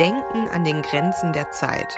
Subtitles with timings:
[0.00, 1.94] Denken an den Grenzen der Zeit.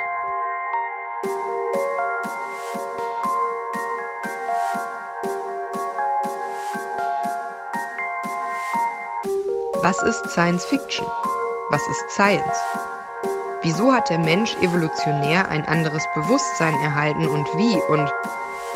[9.82, 11.06] Was ist Science Fiction?
[11.70, 12.58] Was ist Science?
[13.62, 17.80] Wieso hat der Mensch evolutionär ein anderes Bewusstsein erhalten und wie?
[17.86, 18.12] Und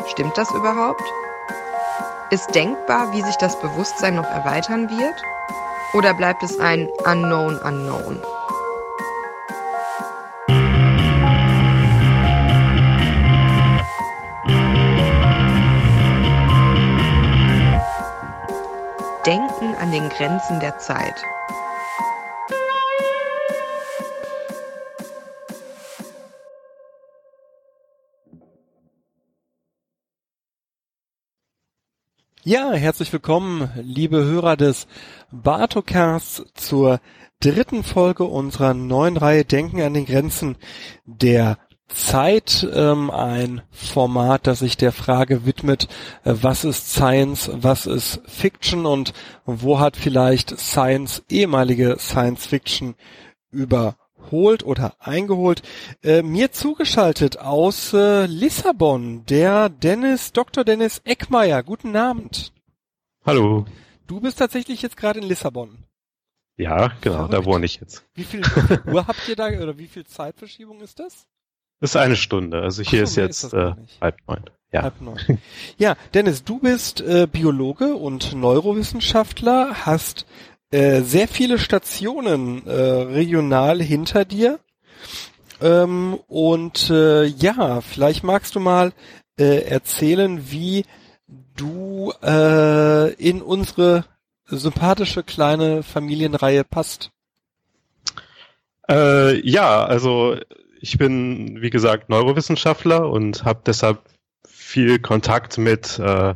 [0.07, 1.03] stimmt das überhaupt?
[2.29, 5.21] Ist denkbar, wie sich das Bewusstsein noch erweitern wird?
[5.93, 8.21] Oder bleibt es ein Unknown Unknown?
[19.97, 21.23] Den Grenzen der Zeit.
[32.43, 34.85] Ja, herzlich willkommen, liebe Hörer des
[35.31, 36.99] Bartocasts zur
[37.39, 40.57] dritten Folge unserer neuen Reihe Denken an den Grenzen
[41.05, 41.57] der
[41.87, 42.67] Zeit.
[42.73, 45.87] Ähm, ein Format, das sich der Frage widmet,
[46.23, 49.13] äh, was ist Science, was ist Fiction und
[49.45, 52.95] wo hat vielleicht Science ehemalige Science Fiction
[53.51, 53.95] über
[54.31, 55.61] holt oder eingeholt.
[56.03, 60.63] Äh, mir zugeschaltet aus äh, Lissabon, der Dennis, Dr.
[60.63, 61.63] Dennis Eckmeier.
[61.63, 62.51] Guten Abend.
[63.25, 63.65] Hallo.
[64.07, 65.83] Du bist tatsächlich jetzt gerade in Lissabon.
[66.57, 67.33] Ja, genau, Verrückt.
[67.33, 68.03] da wohne ich jetzt.
[68.15, 71.27] Wie viel, wie viel Uhr habt ihr da oder wie viel Zeitverschiebung ist das?
[71.79, 72.61] Das ist eine Stunde.
[72.61, 74.43] Also hier so, ist jetzt ist äh, halb neun.
[74.71, 74.83] Ja.
[74.83, 75.17] Halb neun.
[75.77, 80.25] ja, Dennis, du bist äh, Biologe und Neurowissenschaftler, hast
[80.71, 84.59] äh, sehr viele Stationen äh, regional hinter dir.
[85.61, 88.91] Ähm, und äh, ja, vielleicht magst du mal
[89.39, 90.85] äh, erzählen, wie
[91.55, 94.05] du äh, in unsere
[94.45, 97.11] sympathische kleine Familienreihe passt.
[98.89, 100.37] Äh, ja, also
[100.81, 104.01] ich bin, wie gesagt, Neurowissenschaftler und habe deshalb
[104.47, 106.35] viel Kontakt mit, äh,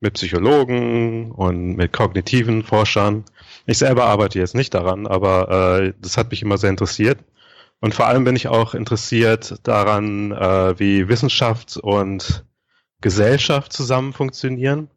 [0.00, 3.24] mit Psychologen und mit kognitiven Forschern
[3.66, 7.18] ich selber arbeite jetzt nicht daran, aber äh, das hat mich immer sehr interessiert.
[7.80, 12.44] Und vor allem bin ich auch interessiert daran, äh, wie Wissenschaft und
[13.00, 14.88] Gesellschaft zusammen funktionieren.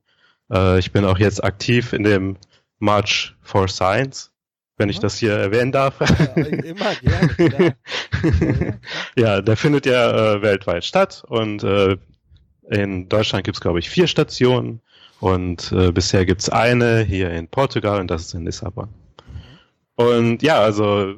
[0.51, 2.37] Äh, ich bin auch jetzt aktiv in dem
[2.79, 4.31] March for Science,
[4.77, 5.99] wenn ich das hier erwähnen darf.
[5.99, 7.75] Ja, immer gerne.
[9.17, 11.97] ja, der findet ja äh, weltweit statt und äh,
[12.69, 14.81] in Deutschland gibt es, glaube ich, vier Stationen.
[15.19, 18.89] Und äh, bisher gibt's eine hier in Portugal und das ist in Lissabon.
[19.95, 21.15] Und ja, also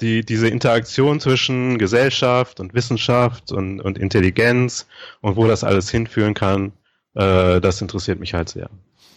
[0.00, 4.86] die, diese Interaktion zwischen Gesellschaft und Wissenschaft und, und Intelligenz
[5.20, 6.72] und wo das alles hinführen kann,
[7.14, 8.70] äh, das interessiert mich halt sehr.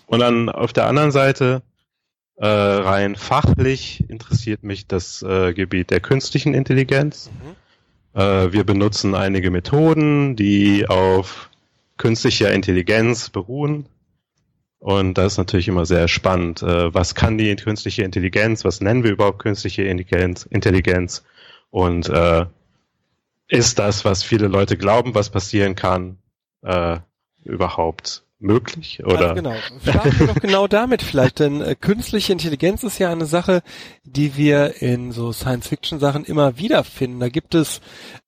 [0.05, 1.61] Und dann auf der anderen Seite,
[2.41, 7.29] äh, rein fachlich interessiert mich das äh, Gebiet der künstlichen Intelligenz.
[7.29, 8.19] Mhm.
[8.19, 11.51] Äh, wir benutzen einige Methoden, die auf
[11.97, 13.85] künstlicher Intelligenz beruhen.
[14.79, 16.63] Und das ist natürlich immer sehr spannend.
[16.63, 18.65] Äh, was kann die künstliche Intelligenz?
[18.65, 20.47] Was nennen wir überhaupt künstliche Intelligenz?
[20.49, 21.23] Intelligenz?
[21.69, 22.47] Und äh,
[23.47, 26.17] ist das, was viele Leute glauben, was passieren kann,
[26.63, 26.97] äh,
[27.43, 29.01] überhaupt möglich?
[29.03, 29.27] Oder?
[29.27, 29.53] Ja, genau.
[29.81, 33.61] Starten wir doch genau damit vielleicht, denn äh, künstliche Intelligenz ist ja eine Sache,
[34.03, 37.19] die wir in so Science-Fiction-Sachen immer wieder finden.
[37.19, 37.81] Da gibt es,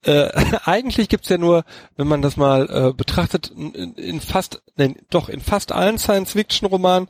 [0.03, 0.29] äh,
[0.65, 1.65] eigentlich gibt's ja nur,
[1.97, 7.07] wenn man das mal äh, betrachtet, in, in fast, nein, doch in fast allen Science-Fiction-Romanen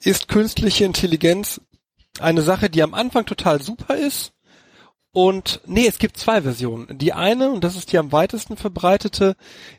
[0.00, 1.60] ist künstliche Intelligenz
[2.20, 4.33] eine Sache, die am Anfang total super ist
[5.14, 6.98] und nee, es gibt zwei Versionen.
[6.98, 9.36] Die eine, und das ist die am weitesten verbreitete,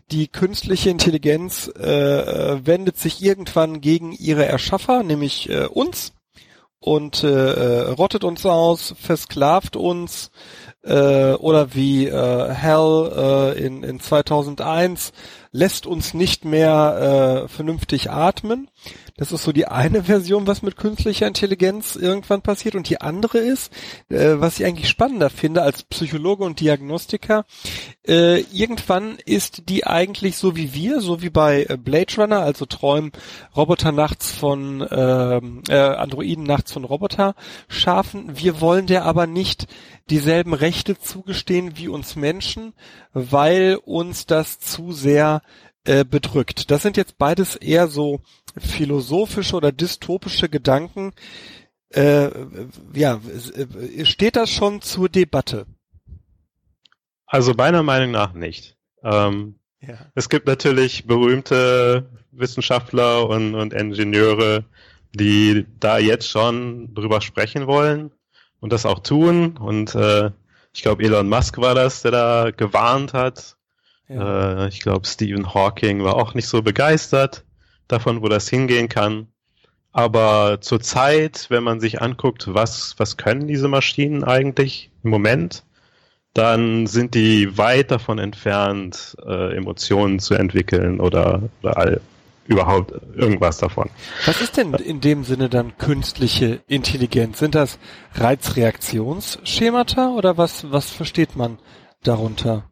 [0.09, 6.13] die künstliche Intelligenz äh, wendet sich irgendwann gegen ihre Erschaffer, nämlich äh, uns,
[6.79, 10.31] und äh, äh rottet uns aus, versklavt uns,
[10.85, 13.11] äh, oder wie äh, Hell
[13.57, 15.11] äh, in, in 2001
[15.51, 18.69] lässt uns nicht mehr äh, vernünftig atmen.
[19.17, 22.75] Das ist so die eine Version, was mit künstlicher Intelligenz irgendwann passiert.
[22.75, 23.71] Und die andere ist,
[24.09, 27.45] äh, was ich eigentlich spannender finde als Psychologe und Diagnostiker,
[28.07, 32.65] äh, irgendwann ist die eigentlich so wie wir, so wie bei äh, Blade Runner, also
[32.65, 33.11] träumen
[33.55, 37.35] Roboter nachts von ähm, äh, Androiden nachts von Roboter
[37.69, 38.37] schaffen.
[38.37, 39.67] Wir wollen der aber nicht
[40.09, 42.73] dieselben Rechte zugestehen wie uns Menschen,
[43.13, 45.41] weil uns das zu sehr
[45.85, 46.71] äh, bedrückt.
[46.71, 48.21] Das sind jetzt beides eher so
[48.57, 51.13] philosophische oder dystopische Gedanken.
[51.89, 52.29] Äh,
[52.93, 53.19] ja,
[54.03, 55.65] steht das schon zur Debatte?
[57.25, 58.77] Also meiner Meinung nach nicht.
[59.03, 59.97] Ähm, ja.
[60.15, 64.65] Es gibt natürlich berühmte Wissenschaftler und, und Ingenieure,
[65.13, 68.11] die da jetzt schon drüber sprechen wollen
[68.59, 70.31] und das auch tun und äh,
[70.73, 73.55] ich glaube Elon Musk war das, der da gewarnt hat.
[74.09, 74.65] Ja.
[74.65, 77.45] Äh, ich glaube Stephen Hawking war auch nicht so begeistert
[77.87, 79.27] davon, wo das hingehen kann.
[79.91, 85.63] Aber zurzeit, wenn man sich anguckt, was, was können diese Maschinen eigentlich im Moment,
[86.33, 92.01] dann sind die weit davon entfernt, äh, Emotionen zu entwickeln oder, oder all,
[92.47, 93.89] überhaupt irgendwas davon.
[94.25, 97.39] Was ist denn in dem Sinne dann künstliche Intelligenz?
[97.39, 97.79] Sind das
[98.15, 101.57] Reizreaktionsschemata oder was, was versteht man
[102.03, 102.69] darunter?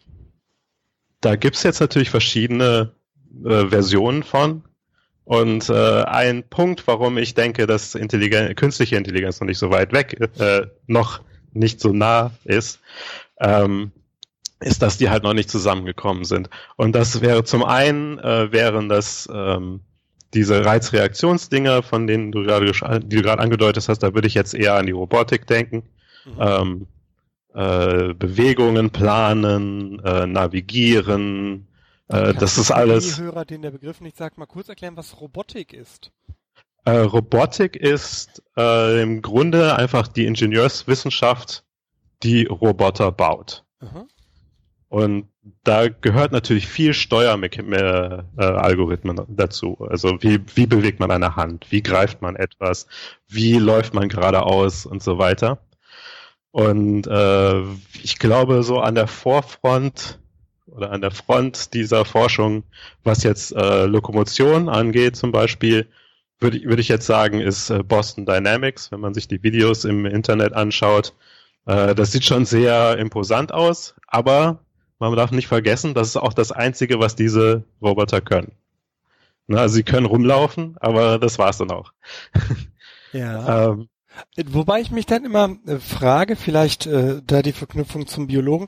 [1.21, 2.92] Da gibt's jetzt natürlich verschiedene
[3.45, 4.63] äh, Versionen von.
[5.25, 9.94] Und äh, ein Punkt, warum ich denke, dass Intelligen künstliche Intelligenz noch nicht so weit
[9.94, 11.22] weg, äh, noch
[11.54, 12.80] nicht so nah ist,
[13.40, 13.92] ähm,
[14.60, 16.50] ist, dass die halt noch nicht zusammengekommen sind.
[16.75, 19.81] Und das wäre zum einen, äh, wären das ähm,
[20.34, 22.72] diese Reizreaktionsdinger, von denen du gerade,
[23.02, 25.84] die du gerade angedeutet hast, da würde ich jetzt eher an die Robotik denken.
[26.25, 26.34] Mhm.
[26.40, 26.88] Ähm,
[27.54, 31.68] äh, Bewegungen planen, äh, navigieren,
[32.08, 33.16] äh, das ist alles.
[33.16, 36.12] Die Hörer, denen der Begriff nicht sagt, mal kurz erklären, was Robotik ist.
[36.86, 41.64] Äh, Robotik ist äh, im Grunde einfach die Ingenieurswissenschaft,
[42.24, 43.64] die Roboter baut.
[43.80, 44.08] Mhm.
[44.90, 45.30] Und
[45.64, 49.80] da gehört natürlich viel Steueralgorithmen äh, dazu.
[49.90, 52.86] Also wie, wie bewegt man eine Hand, wie greift man etwas,
[53.28, 55.58] wie läuft man geradeaus und so weiter.
[56.52, 57.64] Und äh,
[58.04, 60.20] ich glaube, so an der Vorfront
[60.75, 62.64] oder an der Front dieser Forschung,
[63.04, 65.88] was jetzt äh, Lokomotion angeht zum Beispiel,
[66.40, 69.86] würde ich, würde ich jetzt sagen, ist äh, Boston Dynamics, wenn man sich die Videos
[69.86, 71.14] im Internet anschaut.
[71.66, 74.60] Äh, das sieht schon sehr imposant aus, aber
[75.00, 78.54] man darf nicht vergessen, das ist auch das Einzige, was diese Roboter können.
[79.48, 81.92] Na, also sie können rumlaufen, aber das war's dann auch.
[83.12, 83.68] Ja.
[83.72, 83.90] ähm,
[84.46, 88.68] Wobei ich mich dann immer äh, frage, vielleicht äh, da die Verknüpfung zum Biologen,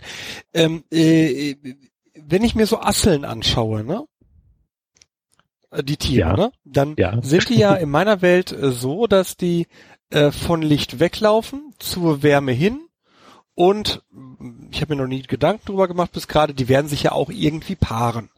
[0.54, 1.56] ähm, äh,
[2.16, 4.06] wenn ich mir so Asseln anschaue, ne?
[5.72, 6.36] Äh, die Tiere, ja.
[6.36, 6.52] ne?
[6.64, 7.22] Dann ja.
[7.22, 9.68] sind die ja in meiner Welt äh, so, dass die
[10.10, 12.86] äh, von Licht weglaufen, zur Wärme hin
[13.56, 14.04] und
[14.72, 17.30] ich habe mir noch nie Gedanken drüber gemacht bis gerade, die werden sich ja auch
[17.30, 18.30] irgendwie paaren.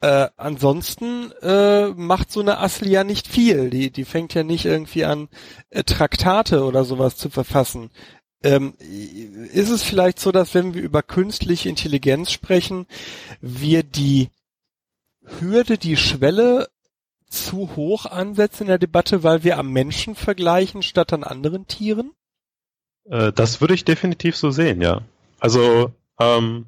[0.00, 3.70] Äh, ansonsten äh, macht so eine Assel ja nicht viel.
[3.70, 5.28] Die, die fängt ja nicht irgendwie an,
[5.70, 7.90] äh, Traktate oder sowas zu verfassen.
[8.44, 12.86] Ähm, ist es vielleicht so, dass wenn wir über künstliche Intelligenz sprechen,
[13.40, 14.28] wir die
[15.40, 16.68] Hürde, die Schwelle
[17.26, 22.12] zu hoch ansetzen in der Debatte, weil wir am Menschen vergleichen statt an anderen Tieren?
[23.04, 25.00] Äh, das würde ich definitiv so sehen, ja.
[25.40, 26.66] Also ähm,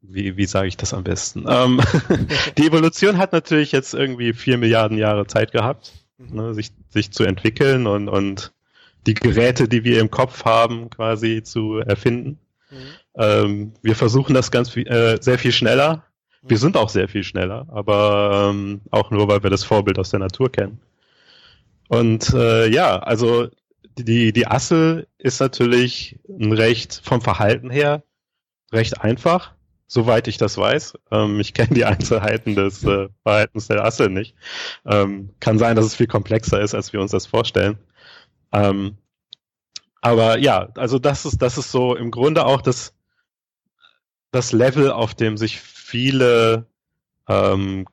[0.00, 1.44] wie, wie sage ich das am besten?
[1.48, 1.80] Ähm,
[2.58, 6.36] die Evolution hat natürlich jetzt irgendwie vier Milliarden Jahre Zeit gehabt, mhm.
[6.36, 8.52] ne, sich, sich zu entwickeln und, und
[9.06, 12.38] die Geräte, die wir im Kopf haben, quasi zu erfinden.
[12.70, 12.76] Mhm.
[13.16, 16.04] Ähm, wir versuchen das ganz äh, sehr viel schneller.
[16.42, 16.50] Mhm.
[16.50, 20.10] Wir sind auch sehr viel schneller, aber ähm, auch nur, weil wir das Vorbild aus
[20.10, 20.80] der Natur kennen.
[21.88, 23.48] Und äh, ja, also
[23.96, 28.02] die, die Assel ist natürlich ein recht vom Verhalten her
[28.72, 29.54] recht einfach
[29.86, 30.94] soweit ich das weiß.
[31.10, 34.34] Ähm, ich kenne die Einzelheiten des äh, Verhaltens der Asse nicht.
[34.84, 37.78] Ähm, kann sein, dass es viel komplexer ist, als wir uns das vorstellen.
[38.54, 38.96] Ähm,
[40.00, 42.94] aber ja, also das ist, das ist so im Grunde auch das,
[44.30, 46.66] das Level, auf dem sich viele
[47.28, 47.86] ähm,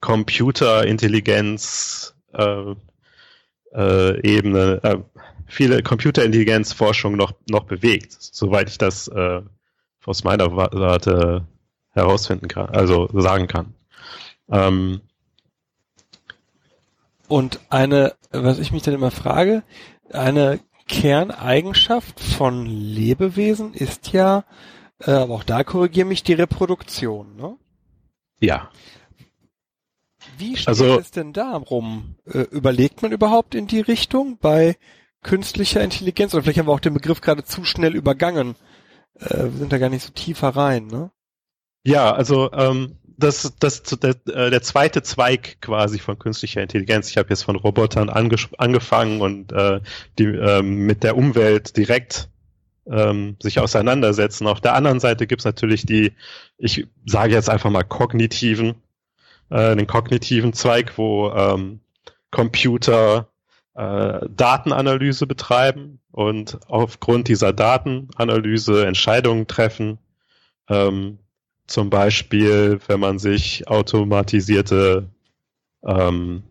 [0.00, 2.74] Computerintelligenz äh,
[3.72, 4.98] äh, Ebene, äh,
[5.46, 9.42] viele Computerintelligenzforschung noch, noch bewegt, soweit ich das äh,
[10.04, 11.46] aus meiner Warte
[11.90, 13.74] herausfinden kann, also sagen kann.
[14.50, 15.02] Ähm,
[17.28, 19.62] und eine, was ich mich dann immer frage,
[20.10, 24.44] eine Kerneigenschaft von Lebewesen ist ja,
[25.00, 27.56] äh, aber auch da korrigiere mich die Reproduktion, ne?
[28.40, 28.70] Ja.
[30.38, 32.16] Wie steht also, es denn darum?
[32.24, 34.76] Äh, überlegt man überhaupt in die Richtung bei
[35.22, 36.32] künstlicher Intelligenz?
[36.32, 38.54] Oder vielleicht haben wir auch den Begriff gerade zu schnell übergangen
[39.20, 41.10] äh, wir sind da gar nicht so tiefer rein, ne?
[41.84, 47.10] Ja, also ähm, das, das der, äh, der zweite Zweig quasi von künstlicher Intelligenz.
[47.10, 49.80] Ich habe jetzt von Robotern angefangen und äh,
[50.18, 52.28] die ähm, mit der Umwelt direkt
[52.86, 54.46] ähm, sich auseinandersetzen.
[54.46, 56.12] Auf der anderen Seite gibt's natürlich die,
[56.58, 58.76] ich sage jetzt einfach mal kognitiven,
[59.50, 61.80] äh, den kognitiven Zweig, wo ähm,
[62.30, 63.28] Computer
[63.74, 69.98] äh, Datenanalyse betreiben und aufgrund dieser Datenanalyse Entscheidungen treffen.
[70.68, 71.18] Ähm,
[71.68, 75.08] zum Beispiel, wenn man sich automatisierte
[75.86, 76.42] ähm,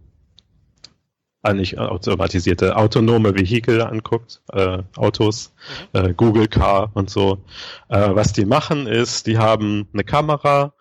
[1.44, 5.54] äh, nicht automatisierte, autonome Vehikel anguckt, äh, Autos,
[5.94, 6.00] mhm.
[6.00, 7.44] äh, Google Car und so.
[7.90, 10.74] Äh, was die machen ist, die haben eine Kamera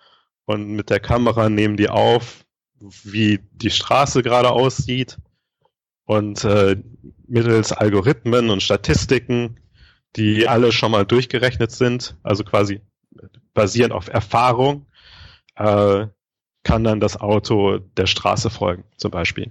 [0.45, 2.45] und mit der Kamera nehmen die auf,
[2.78, 5.19] wie die Straße gerade aussieht
[6.05, 6.76] und äh,
[7.26, 9.61] mittels Algorithmen und Statistiken,
[10.14, 12.81] die alle schon mal durchgerechnet sind, also quasi
[13.57, 14.87] basierend auf Erfahrung,
[15.57, 16.07] äh,
[16.63, 19.51] kann dann das Auto der Straße folgen, zum Beispiel.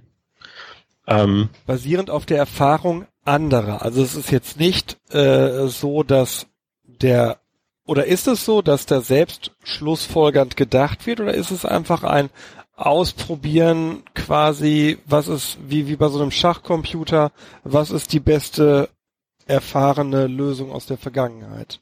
[1.07, 3.81] Ähm, basierend auf der Erfahrung anderer.
[3.81, 6.47] Also es ist jetzt nicht äh, so, dass
[6.85, 7.39] der
[7.87, 12.29] oder ist es so, dass da selbst schlussfolgernd gedacht wird oder ist es einfach ein
[12.75, 17.31] Ausprobieren quasi, was ist, wie, wie bei so einem Schachcomputer,
[17.63, 18.89] was ist die beste
[19.45, 21.79] erfahrene Lösung aus der Vergangenheit?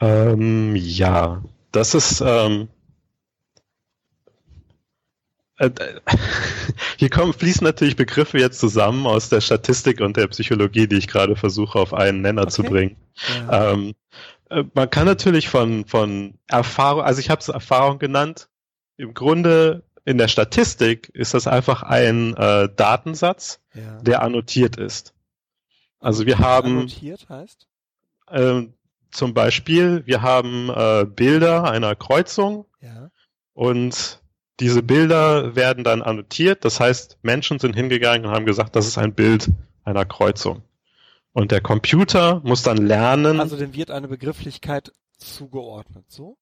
[0.00, 2.68] Ähm, ja, das ist, ähm,
[5.58, 5.70] äh,
[6.96, 11.08] hier kommen, fließen natürlich Begriffe jetzt zusammen aus der Statistik und der Psychologie, die ich
[11.08, 12.50] gerade versuche auf einen Nenner okay.
[12.50, 12.96] zu bringen.
[13.48, 13.72] Ja.
[13.72, 13.94] Ähm,
[14.50, 18.48] äh, man kann natürlich von, von Erfahrung, also ich habe es Erfahrung genannt,
[18.96, 24.00] im Grunde in der Statistik ist das einfach ein äh, Datensatz, ja.
[24.00, 25.12] der annotiert ist.
[26.00, 27.66] Also wir haben annotiert heißt?
[28.30, 28.68] Äh,
[29.10, 33.10] zum Beispiel, wir haben äh, Bilder einer Kreuzung ja.
[33.54, 34.20] und
[34.60, 36.64] diese Bilder werden dann annotiert.
[36.64, 39.50] Das heißt, Menschen sind hingegangen und haben gesagt, das ist ein Bild
[39.84, 40.62] einer Kreuzung.
[41.32, 43.40] Und der Computer muss dann lernen.
[43.40, 46.36] Also dem wird eine Begrifflichkeit zugeordnet, so?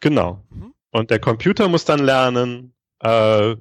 [0.00, 0.42] Genau.
[0.50, 0.74] Mhm.
[0.90, 3.56] Und der Computer muss dann lernen, äh,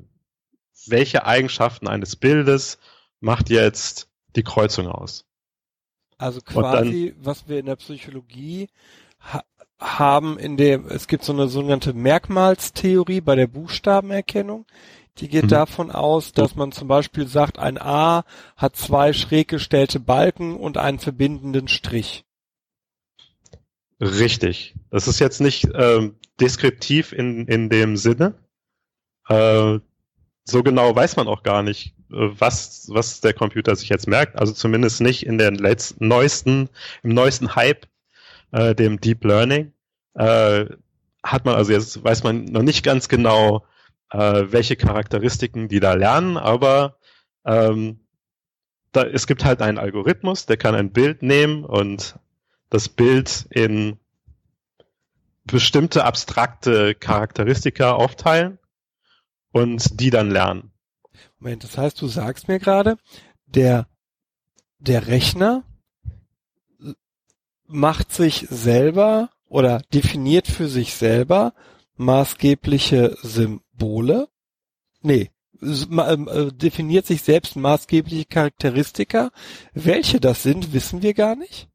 [0.87, 2.79] welche Eigenschaften eines Bildes
[3.19, 5.25] macht jetzt die Kreuzung aus.
[6.21, 8.69] Also quasi, dann, was wir in der Psychologie
[9.19, 9.43] ha
[9.79, 14.67] haben, in dem es gibt so eine sogenannte Merkmalstheorie bei der Buchstabenerkennung.
[15.17, 15.49] Die geht mhm.
[15.49, 18.23] davon aus, dass man zum Beispiel sagt, ein A
[18.55, 22.23] hat zwei schräg gestellte Balken und einen verbindenden Strich.
[23.99, 24.75] Richtig.
[24.91, 28.35] Das ist jetzt nicht ähm, deskriptiv in, in dem Sinne.
[29.27, 29.79] Äh,
[30.43, 34.37] so genau weiß man auch gar nicht, was, was der Computer sich jetzt merkt.
[34.37, 36.69] Also zumindest nicht in der letzten, neuesten,
[37.03, 37.87] im neuesten Hype,
[38.51, 39.73] äh, dem Deep Learning.
[40.13, 40.65] Äh,
[41.23, 43.65] hat man, also jetzt weiß man noch nicht ganz genau,
[44.11, 46.97] äh, welche Charakteristiken die da lernen, aber
[47.45, 48.01] ähm,
[48.91, 52.19] da, es gibt halt einen Algorithmus, der kann ein Bild nehmen und
[52.69, 53.99] das Bild in
[55.45, 58.59] bestimmte abstrakte Charakteristika aufteilen
[59.51, 60.71] und die dann lernen.
[61.41, 62.97] Moment, das heißt, du sagst mir gerade,
[63.47, 63.87] der,
[64.77, 65.63] der Rechner
[67.65, 71.55] macht sich selber oder definiert für sich selber
[71.95, 74.29] maßgebliche Symbole?
[75.01, 75.31] Nee,
[75.63, 79.31] ähm, äh, definiert sich selbst maßgebliche Charakteristika.
[79.73, 81.69] Welche das sind, wissen wir gar nicht.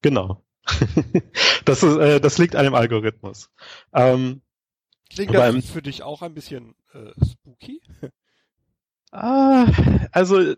[0.00, 0.42] Genau.
[1.66, 3.50] das, ist, äh, das liegt an dem Algorithmus.
[3.92, 4.40] Ähm,
[5.10, 7.82] Klingt das für dich auch ein bisschen äh, spooky?
[9.12, 9.66] Ah,
[10.12, 10.54] also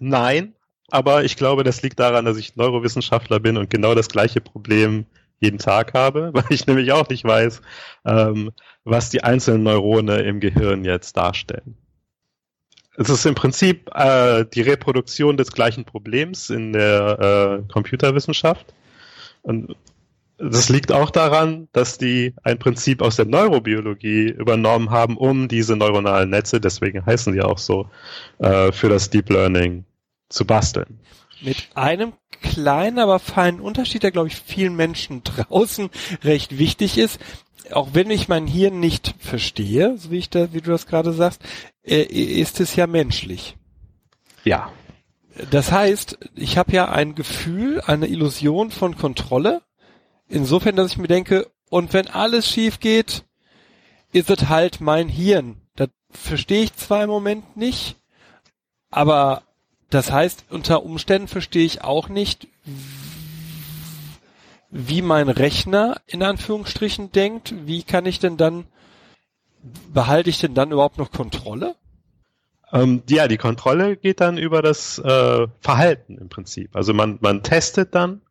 [0.00, 0.54] nein,
[0.90, 5.06] aber ich glaube, das liegt daran, dass ich Neurowissenschaftler bin und genau das gleiche Problem
[5.38, 7.62] jeden Tag habe, weil ich nämlich auch nicht weiß,
[8.04, 8.50] ähm,
[8.84, 11.76] was die einzelnen Neurone im Gehirn jetzt darstellen.
[12.96, 18.74] Es ist im Prinzip äh, die Reproduktion des gleichen Problems in der äh, Computerwissenschaft.
[19.42, 19.74] Und
[20.40, 25.76] das liegt auch daran, dass die ein Prinzip aus der Neurobiologie übernommen haben, um diese
[25.76, 27.88] neuronalen Netze, deswegen heißen die auch so,
[28.38, 29.84] äh, für das Deep Learning
[30.28, 31.00] zu basteln.
[31.42, 35.90] Mit einem kleinen, aber feinen Unterschied, der, glaube ich, vielen Menschen draußen
[36.24, 37.20] recht wichtig ist.
[37.72, 41.12] Auch wenn ich mein Hirn nicht verstehe, so wie ich da, wie du das gerade
[41.12, 41.42] sagst,
[41.82, 43.56] äh, ist es ja menschlich.
[44.44, 44.72] Ja.
[45.50, 49.62] Das heißt, ich habe ja ein Gefühl, eine Illusion von Kontrolle.
[50.30, 53.24] Insofern, dass ich mir denke, und wenn alles schief geht,
[54.12, 55.60] ist es halt mein Hirn.
[55.74, 57.96] Das verstehe ich zwar im Moment nicht,
[58.90, 59.42] aber
[59.90, 62.46] das heißt, unter Umständen verstehe ich auch nicht,
[64.70, 67.52] wie mein Rechner in Anführungsstrichen denkt.
[67.66, 68.66] Wie kann ich denn dann,
[69.92, 71.74] behalte ich denn dann überhaupt noch Kontrolle?
[72.72, 76.76] Ähm, ja, die Kontrolle geht dann über das äh, Verhalten im Prinzip.
[76.76, 78.22] Also man, man testet dann,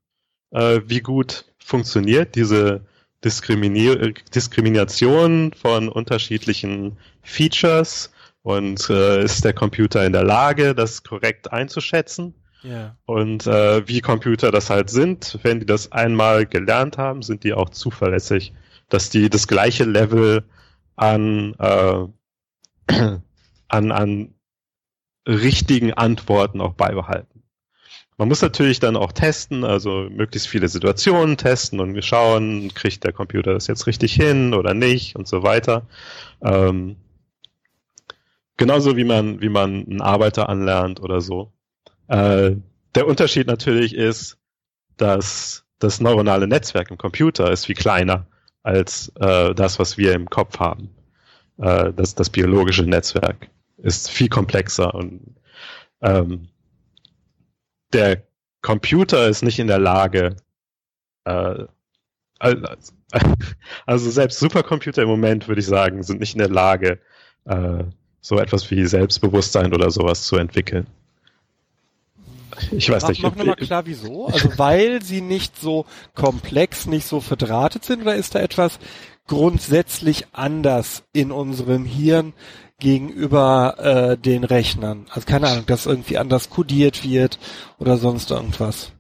[0.51, 2.81] äh, wie gut funktioniert diese
[3.23, 8.11] Diskriminier Diskrimination von unterschiedlichen Features
[8.41, 12.33] und äh, ist der Computer in der Lage, das korrekt einzuschätzen.
[12.63, 12.97] Ja.
[13.05, 17.53] Und äh, wie Computer das halt sind, wenn die das einmal gelernt haben, sind die
[17.53, 18.53] auch zuverlässig,
[18.89, 20.43] dass die das gleiche Level
[20.95, 22.07] an äh,
[23.67, 24.33] an, an
[25.27, 27.38] richtigen Antworten auch beibehalten.
[28.19, 33.05] Man muss natürlich dann auch testen, also möglichst viele Situationen testen und wir schauen, kriegt
[33.05, 35.87] der Computer das jetzt richtig hin oder nicht und so weiter.
[36.43, 36.97] Ähm,
[38.57, 41.53] genauso wie man, wie man einen Arbeiter anlernt oder so.
[42.09, 42.57] Äh,
[42.93, 44.37] der Unterschied natürlich ist,
[44.97, 48.27] dass das neuronale Netzwerk im Computer ist viel kleiner
[48.63, 50.89] als äh, das, was wir im Kopf haben.
[51.57, 55.37] Äh, das, das biologische Netzwerk ist viel komplexer und
[56.01, 56.49] ähm,
[57.93, 58.23] der
[58.61, 60.35] Computer ist nicht in der Lage,
[61.25, 61.65] äh,
[63.85, 66.99] also selbst Supercomputer im Moment, würde ich sagen, sind nicht in der Lage,
[67.45, 67.83] äh,
[68.21, 70.87] so etwas wie Selbstbewusstsein oder sowas zu entwickeln.
[72.71, 73.23] Ich weiß mach, nicht.
[73.23, 74.27] Mach nochmal klar, wieso?
[74.27, 78.79] Also weil sie nicht so komplex, nicht so verdrahtet sind, oder ist da etwas
[79.27, 82.33] grundsätzlich anders in unserem Hirn,
[82.79, 85.05] gegenüber äh, den Rechnern?
[85.09, 87.39] Also keine Ahnung, dass irgendwie anders codiert wird
[87.77, 88.91] oder sonst irgendwas.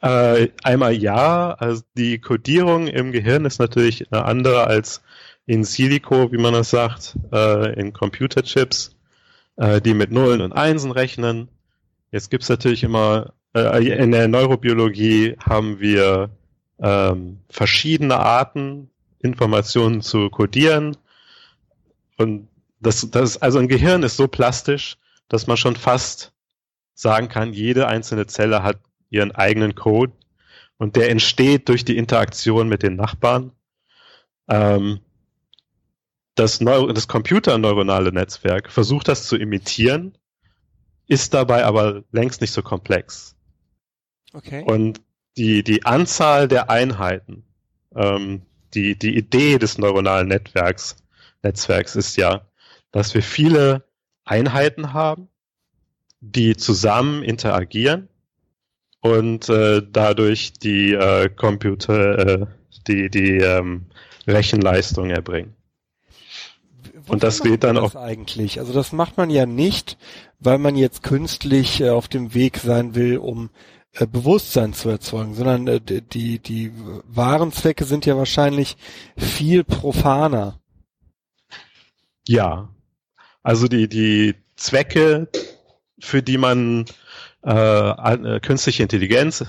[0.00, 5.00] Äh, einmal ja, also die Codierung im Gehirn ist natürlich eine andere als
[5.46, 8.96] in Silico, wie man das sagt, äh, in Computerchips,
[9.56, 11.48] äh, die mit Nullen und Einsen rechnen.
[12.10, 16.30] Jetzt gibt's natürlich immer, äh, in der Neurobiologie haben wir
[16.80, 20.96] ähm, verschiedene Arten, Informationen zu codieren.
[22.18, 22.48] Und
[22.82, 24.98] das, das, also ein Gehirn ist so plastisch,
[25.28, 26.32] dass man schon fast
[26.94, 30.12] sagen kann, jede einzelne Zelle hat ihren eigenen Code
[30.78, 33.52] und der entsteht durch die Interaktion mit den Nachbarn.
[34.48, 35.00] Ähm,
[36.34, 40.16] das, Neu das computerneuronale Netzwerk versucht das zu imitieren,
[41.06, 43.36] ist dabei aber längst nicht so komplex.
[44.32, 44.64] Okay.
[44.66, 45.00] Und
[45.36, 47.44] die, die Anzahl der Einheiten,
[47.94, 48.42] ähm,
[48.74, 50.96] die, die Idee des neuronalen Netzwerks,
[51.42, 52.46] Netzwerks ist ja,
[52.92, 53.84] dass wir viele
[54.24, 55.28] Einheiten haben,
[56.20, 58.08] die zusammen interagieren
[59.00, 62.46] und äh, dadurch die äh, Computer, äh,
[62.86, 63.86] die, die ähm,
[64.26, 65.54] Rechenleistung erbringen.
[66.94, 68.60] Wofür und das geht dann das auch eigentlich.
[68.60, 69.98] Also das macht man ja nicht,
[70.38, 73.50] weil man jetzt künstlich äh, auf dem Weg sein will, um
[73.92, 76.72] äh, Bewusstsein zu erzeugen, sondern äh, die die
[77.04, 78.76] wahren Zwecke sind ja wahrscheinlich
[79.16, 80.60] viel profaner.
[82.28, 82.68] Ja,
[83.42, 85.28] also die, die Zwecke,
[85.98, 86.84] für die man
[87.42, 89.44] äh, künstliche Intelligenz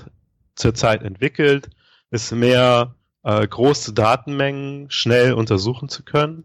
[0.54, 1.70] zurzeit entwickelt,
[2.10, 6.44] ist mehr äh, große Datenmengen schnell untersuchen zu können.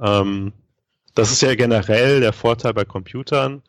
[0.00, 0.52] Ähm,
[1.14, 3.62] das ist ja generell der Vorteil bei Computern,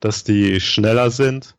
[0.00, 1.56] dass die schneller sind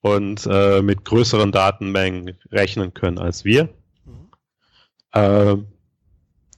[0.00, 3.68] und äh, mit größeren Datenmengen rechnen können als wir.
[4.04, 4.30] Mhm.
[5.12, 5.56] Äh,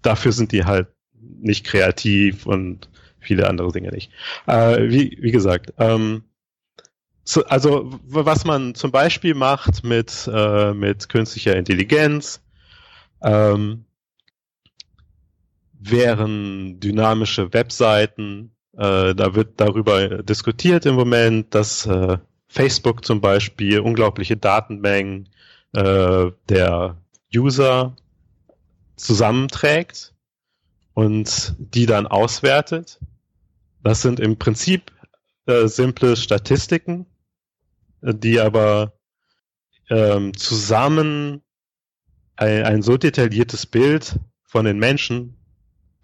[0.02, 0.88] dafür sind die halt
[1.20, 2.88] nicht kreativ und
[3.22, 4.10] viele andere Dinge nicht.
[4.46, 6.24] Äh, wie, wie gesagt, ähm,
[7.24, 12.42] so, also was man zum Beispiel macht mit, äh, mit künstlicher Intelligenz,
[13.22, 13.84] ähm,
[15.78, 23.80] wären dynamische Webseiten, äh, da wird darüber diskutiert im Moment, dass äh, Facebook zum Beispiel
[23.80, 25.28] unglaubliche Datenmengen
[25.72, 26.96] äh, der
[27.34, 27.96] User
[28.96, 30.14] zusammenträgt
[30.94, 33.00] und die dann auswertet
[33.82, 34.92] das sind im Prinzip
[35.46, 37.06] äh, simple Statistiken,
[38.02, 38.92] äh, die aber
[39.90, 41.42] ähm, zusammen
[42.36, 45.36] ein, ein, so detailliertes Bild von den Menschen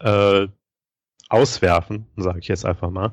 [0.01, 0.49] äh,
[1.29, 3.13] auswerfen, sage ich jetzt einfach mal,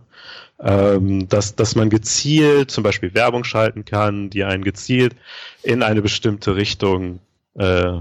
[0.60, 5.15] ähm, dass, dass man gezielt zum Beispiel Werbung schalten kann, die einen gezielt
[5.63, 7.19] in eine bestimmte Richtung
[7.56, 7.99] äh,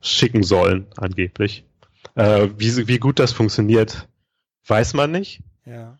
[0.00, 1.64] schicken sollen, angeblich.
[2.14, 4.08] Äh, wie, wie gut das funktioniert,
[4.66, 5.42] weiß man nicht.
[5.64, 5.98] Ja.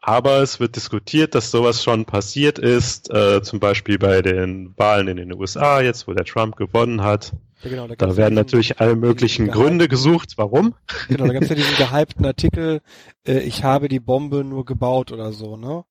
[0.00, 5.08] Aber es wird diskutiert, dass sowas schon passiert ist, äh, zum Beispiel bei den Wahlen
[5.08, 7.32] in den USA, jetzt wo der Trump gewonnen hat.
[7.62, 10.76] Ja, genau, da, da werden ja natürlich alle möglichen Gründe gesucht, warum.
[11.08, 12.80] Genau, da gab es ja diesen gehypten Artikel,
[13.26, 15.84] äh, ich habe die Bombe nur gebaut oder so, ne?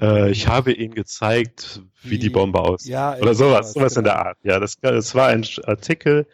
[0.00, 2.92] Äh, ich habe ihnen gezeigt, wie, wie die Bombe aussieht.
[2.92, 4.00] Ja, oder sowas, sowas genau.
[4.00, 4.38] in der Art.
[4.42, 6.26] Ja, das, das war ein Artikel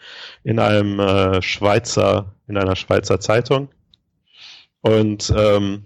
[0.44, 3.68] in einem äh, Schweizer, in einer Schweizer Zeitung.
[4.86, 5.82] Und ähm,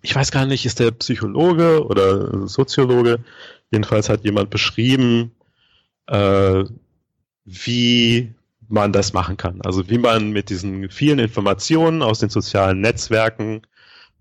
[0.00, 3.18] ich weiß gar nicht, ist der Psychologe oder Soziologe?
[3.70, 5.32] Jedenfalls hat jemand beschrieben,
[6.06, 6.64] äh,
[7.44, 8.32] wie
[8.68, 9.60] man das machen kann.
[9.60, 13.62] Also wie man mit diesen vielen Informationen aus den sozialen Netzwerken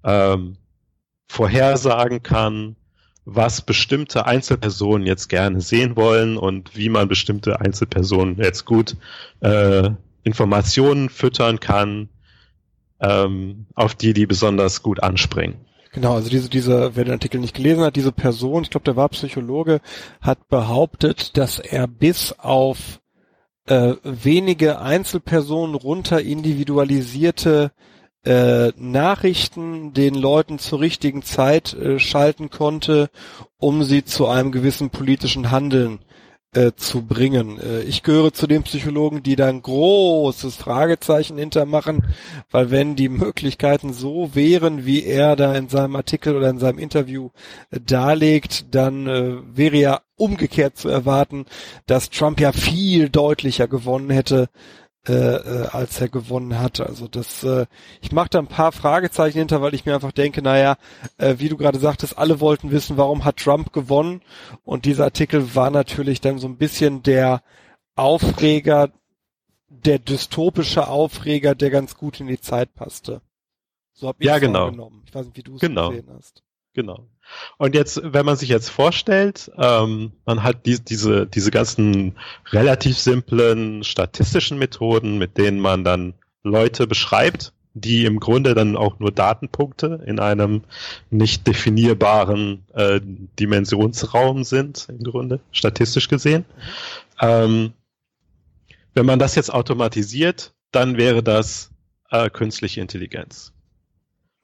[0.03, 0.58] ähm,
[1.29, 2.75] vorhersagen kann,
[3.23, 8.97] was bestimmte Einzelpersonen jetzt gerne sehen wollen und wie man bestimmte Einzelpersonen jetzt gut
[9.39, 9.89] äh,
[10.23, 12.10] Informationen füttern kann,
[13.06, 15.65] ähm, auf die die besonders gut anspringen.
[15.91, 18.98] Genau, also diese, diese, wer den Artikel nicht gelesen hat, diese Person, ich glaube, der
[18.98, 19.80] war Psychologe,
[20.20, 23.00] hat behauptet, dass er bis auf
[23.68, 27.72] äh, wenige Einzelpersonen runter individualisierte
[28.26, 33.10] äh, Nachrichten den Leuten zur richtigen Zeit äh, schalten konnte,
[33.58, 36.00] um sie zu einem gewissen politischen Handeln
[36.56, 37.60] äh, zu bringen.
[37.60, 42.06] Äh, ich gehöre zu den Psychologen, die da ein großes Fragezeichen hintermachen,
[42.50, 46.80] weil wenn die Möglichkeiten so wären, wie er da in seinem Artikel oder in seinem
[46.80, 47.30] Interview
[47.72, 51.46] äh, darlegt, dann äh, wäre ja umgekehrt zu erwarten,
[51.88, 54.50] dass Trump ja viel deutlicher gewonnen hätte,
[55.08, 56.80] äh, äh, als er gewonnen hat.
[56.80, 57.68] Also das, äh,
[58.02, 60.78] ich mache da ein paar Fragezeichen hinter, weil ich mir einfach denke, naja,
[61.18, 64.22] äh, wie du gerade sagtest, alle wollten wissen, warum hat Trump gewonnen.
[64.63, 67.44] Und dieser Artikel war natürlich dann so ein bisschen der
[67.96, 68.89] Aufreger,
[69.68, 73.22] der dystopische Aufreger, der ganz gut in die Zeit passte.
[73.94, 74.72] So habe ich ja, genau.
[74.72, 75.04] genommen.
[75.06, 75.89] Ich weiß nicht, wie du es genau.
[75.89, 76.44] gesehen hast.
[76.74, 77.08] Genau.
[77.58, 82.18] Und jetzt, wenn man sich jetzt vorstellt, ähm, man hat die, diese, diese ganzen
[82.52, 89.00] relativ simplen statistischen Methoden, mit denen man dann Leute beschreibt, die im Grunde dann auch
[89.00, 90.64] nur Datenpunkte in einem
[91.10, 96.46] nicht definierbaren äh, Dimensionsraum sind, im Grunde, statistisch gesehen.
[97.20, 97.74] Ähm,
[98.94, 101.72] wenn man das jetzt automatisiert, dann wäre das
[102.12, 103.52] äh, künstliche Intelligenz.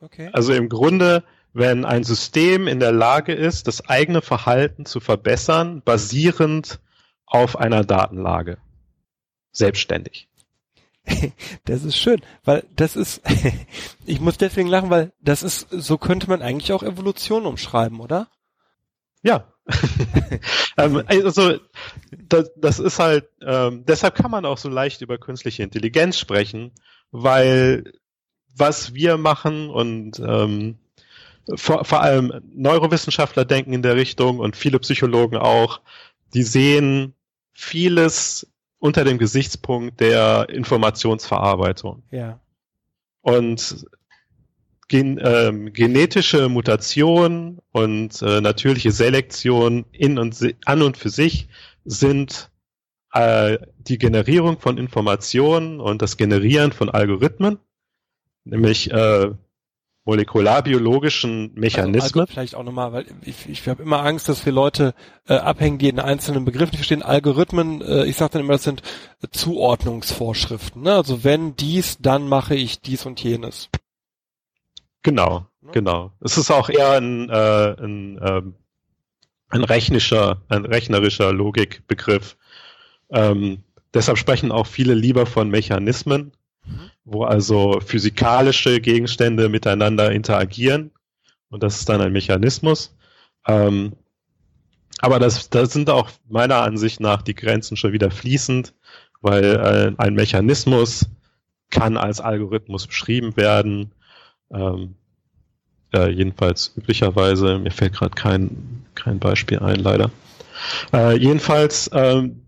[0.02, 0.30] Okay.
[0.34, 5.82] Also im Grunde wenn ein System in der Lage ist, das eigene Verhalten zu verbessern,
[5.84, 6.80] basierend
[7.26, 8.58] auf einer Datenlage.
[9.52, 10.30] Selbstständig.
[11.66, 13.22] Das ist schön, weil das ist,
[14.06, 18.30] ich muss deswegen lachen, weil das ist, so könnte man eigentlich auch Evolution umschreiben, oder?
[19.24, 19.48] Ja.
[20.78, 21.60] ähm, also
[22.12, 26.72] das, das ist halt, ähm, deshalb kann man auch so leicht über künstliche Intelligenz sprechen,
[27.12, 27.94] weil
[28.56, 30.78] was wir machen und ähm,
[31.56, 35.82] vor, vor allem Neurowissenschaftler denken in der Richtung und viele Psychologen auch,
[36.34, 37.14] die sehen
[37.54, 38.48] vieles
[38.80, 42.04] unter dem Gesichtspunkt der Informationsverarbeitung.
[42.12, 42.40] Ja.
[43.22, 43.86] Und
[44.88, 51.48] gen, ähm, genetische Mutation und äh, natürliche Selektion in und an und für sich
[51.86, 52.52] sind
[53.14, 57.60] äh, die Generierung von Informationen und das Generieren von Algorithmen,
[58.44, 59.32] nämlich äh,
[60.04, 62.02] molekularbiologischen Mechanismen.
[62.02, 64.96] Also, also vielleicht auch nochmal, weil ich, ich habe immer Angst, dass wir Leute
[65.28, 67.04] äh, abhängen, die in einzelnen Begriffen verstehen.
[67.04, 68.82] Algorithmen, äh, ich sage dann immer, das sind
[69.32, 70.82] Zuordnungsvorschriften.
[70.82, 70.94] Ne?
[70.94, 73.70] Also wenn dies, dann mache ich dies und jenes.
[75.04, 75.72] Genau, ne?
[75.72, 76.12] genau.
[76.20, 78.42] Es ist auch eher ein, äh, ein, äh,
[79.50, 82.38] ein rechnischer, ein rechnerischer Logikbegriff.
[83.12, 86.32] Ähm, deshalb sprechen auch viele lieber von Mechanismen
[87.04, 90.92] wo also physikalische Gegenstände miteinander interagieren.
[91.50, 92.96] Und das ist dann ein Mechanismus.
[93.48, 93.94] Ähm,
[95.00, 98.74] aber das, das sind auch meiner Ansicht nach die Grenzen schon wieder fließend,
[99.22, 101.10] weil äh, ein Mechanismus
[101.72, 103.92] kann als Algorithmus beschrieben werden.
[104.52, 104.96] Ähm,
[105.94, 110.12] äh, jedenfalls üblicherweise, mir fällt gerade kein, kein Beispiel ein, leider.
[110.94, 112.46] Äh, jedenfalls, ähm,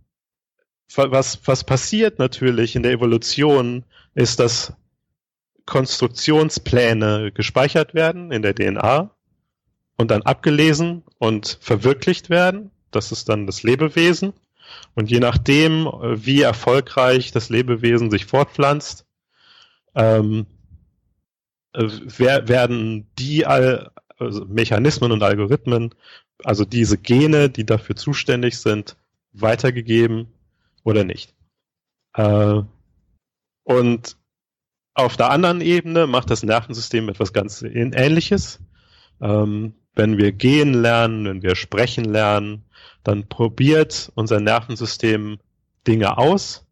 [0.96, 3.84] was, was passiert natürlich in der Evolution,
[4.16, 4.74] ist, dass
[5.66, 9.12] Konstruktionspläne gespeichert werden in der DNA
[9.98, 12.72] und dann abgelesen und verwirklicht werden.
[12.92, 14.34] Das ist dann das Lebewesen.
[14.96, 19.06] Und je nachdem, wie erfolgreich das Lebewesen sich fortpflanzt,
[19.96, 20.48] ähm,
[21.74, 25.94] werden die All also Mechanismen und Algorithmen,
[26.44, 28.96] also diese Gene, die dafür zuständig sind,
[29.34, 30.28] weitergegeben
[30.84, 31.34] oder nicht.
[32.14, 32.62] Äh,
[33.64, 34.18] und
[34.94, 38.60] auf der anderen Ebene macht das Nervensystem etwas ganz Ähnliches.
[39.22, 42.66] Ähm, wenn wir gehen lernen, wenn wir sprechen lernen,
[43.04, 45.40] dann probiert unser Nervensystem
[45.88, 46.66] Dinge aus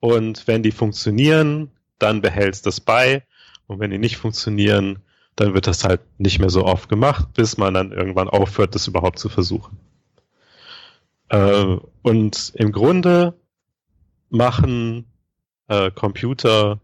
[0.00, 3.24] und wenn die funktionieren, dann behält es das bei
[3.66, 5.00] und wenn die nicht funktionieren,
[5.36, 8.88] dann wird das halt nicht mehr so oft gemacht, bis man dann irgendwann aufhört, das
[8.88, 9.78] überhaupt zu versuchen.
[11.28, 13.34] Äh, und im Grunde
[14.30, 15.06] machen
[15.68, 16.80] äh, Computer,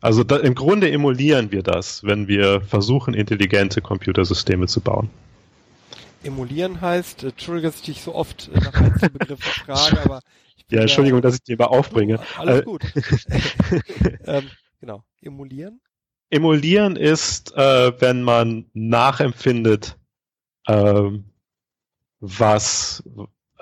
[0.00, 5.08] also da, im Grunde emulieren wir das, wenn wir versuchen, intelligente Computersysteme zu bauen.
[6.24, 10.20] Emulieren heißt, äh, Entschuldige, dass ich dich so oft äh, nach Einzelbegriffen frage, aber
[10.70, 12.18] ja, Entschuldigung, dass ich dir mal aufbringe.
[12.38, 12.82] Alles äh, gut.
[14.24, 15.04] ähm, genau.
[15.20, 15.80] Emulieren?
[16.30, 19.98] Emulieren ist, äh, wenn man nachempfindet,
[20.66, 21.10] äh,
[22.20, 23.02] was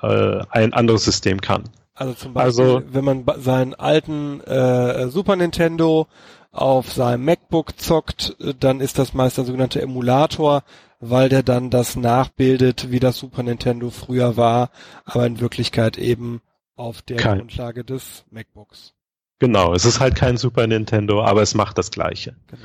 [0.01, 1.65] äh, ein anderes System kann.
[2.01, 6.07] Also zum Beispiel, also, wenn man seinen alten äh, Super Nintendo
[6.51, 10.63] auf seinem MacBook zockt, dann ist das meist der sogenannte Emulator,
[11.01, 14.71] weil der dann das nachbildet, wie das Super Nintendo früher war,
[15.05, 16.41] aber in Wirklichkeit eben
[16.75, 17.41] auf der kein.
[17.41, 18.95] Grundlage des MacBooks.
[19.39, 22.35] Genau, es ist halt kein Super Nintendo, aber es macht das Gleiche.
[22.47, 22.63] Genau.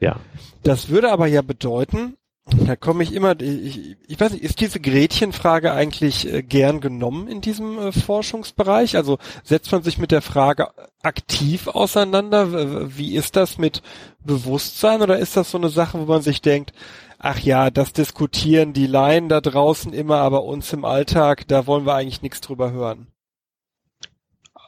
[0.00, 0.16] Ja.
[0.62, 2.16] Das würde aber ja bedeuten,
[2.50, 7.28] da komme ich immer, ich, ich weiß nicht, ist diese Gretchenfrage eigentlich äh, gern genommen
[7.28, 8.96] in diesem äh, Forschungsbereich?
[8.96, 10.68] Also setzt man sich mit der Frage
[11.02, 12.96] aktiv auseinander?
[12.96, 13.82] Wie ist das mit
[14.24, 16.72] Bewusstsein oder ist das so eine Sache, wo man sich denkt,
[17.18, 21.86] ach ja, das diskutieren die Laien da draußen immer, aber uns im Alltag, da wollen
[21.86, 23.08] wir eigentlich nichts drüber hören?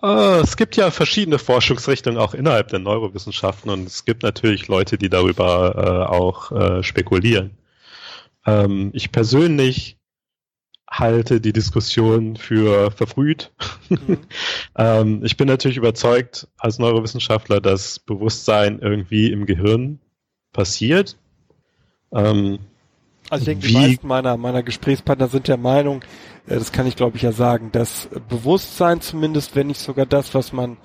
[0.02, 4.98] Äh, es gibt ja verschiedene Forschungsrichtungen auch innerhalb der Neurowissenschaften und es gibt natürlich Leute,
[4.98, 7.56] die darüber äh, auch äh, spekulieren.
[8.46, 9.98] Ähm, ich persönlich
[10.90, 13.52] halte die Diskussion für verfrüht.
[13.88, 14.18] Mhm.
[14.76, 20.00] ähm, ich bin natürlich überzeugt als Neurowissenschaftler, dass Bewusstsein irgendwie im Gehirn
[20.52, 21.16] passiert.
[22.12, 22.58] Ähm,
[23.28, 26.02] also ich denke, die meisten meiner, meiner Gesprächspartner sind der Meinung,
[26.48, 30.34] äh, das kann ich glaube ich ja sagen, dass Bewusstsein zumindest, wenn nicht sogar das,
[30.34, 30.76] was man,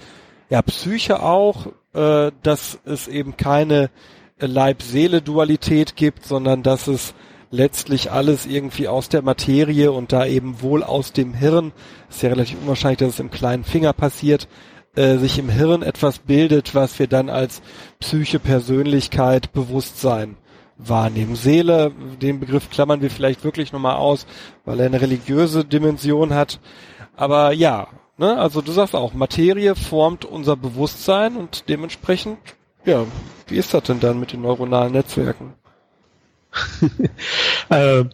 [0.52, 3.89] ja, Psyche auch, äh, dass es eben keine
[4.38, 7.15] Leib-Seele-Dualität gibt, sondern dass es
[7.56, 11.72] letztlich alles irgendwie aus der Materie und da eben wohl aus dem Hirn,
[12.10, 14.48] ist ja relativ unwahrscheinlich, dass es im kleinen Finger passiert,
[14.96, 17.62] äh, sich im Hirn etwas bildet, was wir dann als
[18.00, 20.38] Psyche, Persönlichkeit, Bewusstsein
[20.78, 21.36] wahrnehmen.
[21.36, 21.91] Seele,
[22.22, 24.26] den Begriff klammern wir vielleicht wirklich nochmal aus,
[24.65, 26.60] weil er eine religiöse Dimension hat.
[27.15, 27.88] Aber ja,
[28.18, 32.38] ne, also du sagst auch, Materie formt unser Bewusstsein und dementsprechend,
[32.86, 33.06] ja,
[33.48, 35.54] wie ist das denn dann mit den neuronalen Netzwerken?
[37.70, 38.06] äh,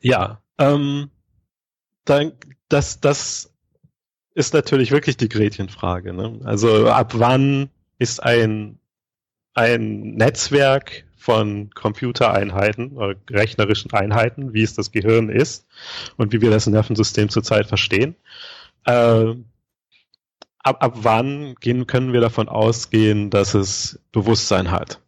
[0.00, 1.10] ja, ähm,
[2.04, 2.32] dann,
[2.68, 3.52] das, das
[4.34, 6.12] ist natürlich wirklich die Gretchenfrage.
[6.12, 6.40] Ne?
[6.44, 8.78] Also ab wann ist ein,
[9.54, 15.66] ein Netzwerk von Computereinheiten oder rechnerischen Einheiten, wie es das Gehirn ist
[16.16, 18.14] und wie wir das Nervensystem zurzeit verstehen.
[18.84, 19.34] Äh,
[20.58, 25.00] ab, ab wann gehen, können wir davon ausgehen, dass es Bewusstsein hat?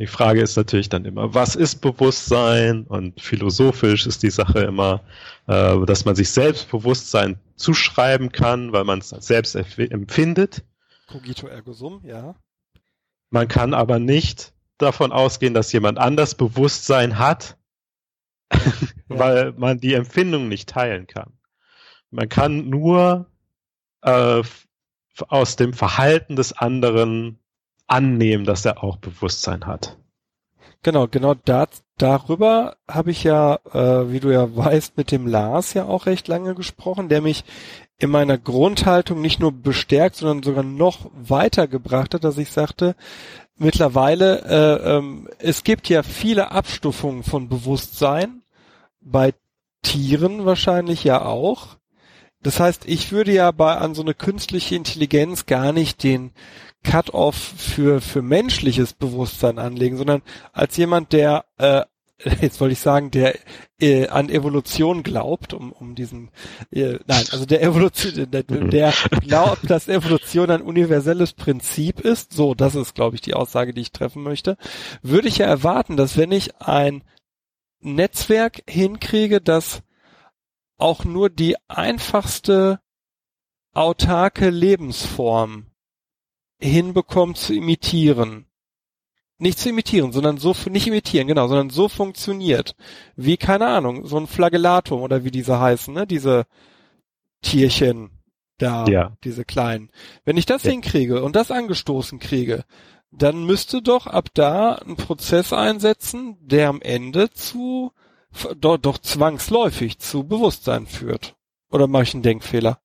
[0.00, 2.84] Die Frage ist natürlich dann immer, was ist Bewusstsein?
[2.84, 5.02] Und philosophisch ist die Sache immer,
[5.46, 10.64] äh, dass man sich Selbstbewusstsein zuschreiben kann, weil man es selbst empfindet.
[11.06, 12.34] Cogito ergo sum, ja.
[13.28, 17.58] Man kann aber nicht davon ausgehen, dass jemand anders Bewusstsein hat,
[18.52, 18.58] ja.
[19.08, 21.34] weil man die Empfindung nicht teilen kann.
[22.10, 23.26] Man kann nur
[24.00, 24.42] äh,
[25.28, 27.39] aus dem Verhalten des anderen
[27.90, 29.96] annehmen, dass er auch Bewusstsein hat.
[30.82, 31.66] Genau, genau da,
[31.98, 36.26] darüber habe ich ja, äh, wie du ja weißt, mit dem Lars ja auch recht
[36.26, 37.44] lange gesprochen, der mich
[37.98, 42.96] in meiner Grundhaltung nicht nur bestärkt, sondern sogar noch weiter gebracht hat, dass ich sagte,
[43.58, 48.42] mittlerweile, äh, ähm, es gibt ja viele Abstufungen von Bewusstsein,
[49.02, 49.34] bei
[49.82, 51.76] Tieren wahrscheinlich ja auch.
[52.42, 56.32] Das heißt, ich würde ja bei an so eine künstliche Intelligenz gar nicht den
[56.82, 61.82] Cut-off für für menschliches Bewusstsein anlegen, sondern als jemand, der äh,
[62.40, 63.38] jetzt wollte ich sagen, der
[63.80, 66.30] äh, an Evolution glaubt, um, um diesen,
[66.70, 72.54] äh, nein, also der Evolution, der, der glaubt, dass Evolution ein universelles Prinzip ist, so,
[72.54, 74.56] das ist, glaube ich, die Aussage, die ich treffen möchte,
[75.02, 77.02] würde ich ja erwarten, dass wenn ich ein
[77.80, 79.82] Netzwerk hinkriege, das
[80.76, 82.80] auch nur die einfachste
[83.72, 85.69] autarke Lebensform
[86.60, 88.46] hinbekommt zu imitieren,
[89.38, 92.76] nicht zu imitieren, sondern so, nicht imitieren, genau, sondern so funktioniert.
[93.16, 96.46] Wie, keine Ahnung, so ein Flagellatum oder wie diese heißen, ne, diese
[97.42, 98.10] Tierchen
[98.58, 99.16] da, ja.
[99.24, 99.90] diese kleinen.
[100.24, 100.72] Wenn ich das ja.
[100.72, 102.64] hinkriege und das angestoßen kriege,
[103.10, 107.92] dann müsste doch ab da ein Prozess einsetzen, der am Ende zu,
[108.56, 111.34] doch, doch zwangsläufig zu Bewusstsein führt.
[111.70, 112.78] Oder mache ich einen Denkfehler?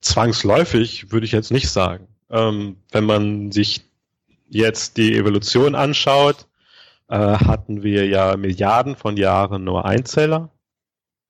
[0.00, 2.08] Zwangsläufig würde ich jetzt nicht sagen.
[2.30, 3.82] Ähm, wenn man sich
[4.48, 6.46] jetzt die Evolution anschaut,
[7.08, 10.50] äh, hatten wir ja Milliarden von Jahren nur Einzeller.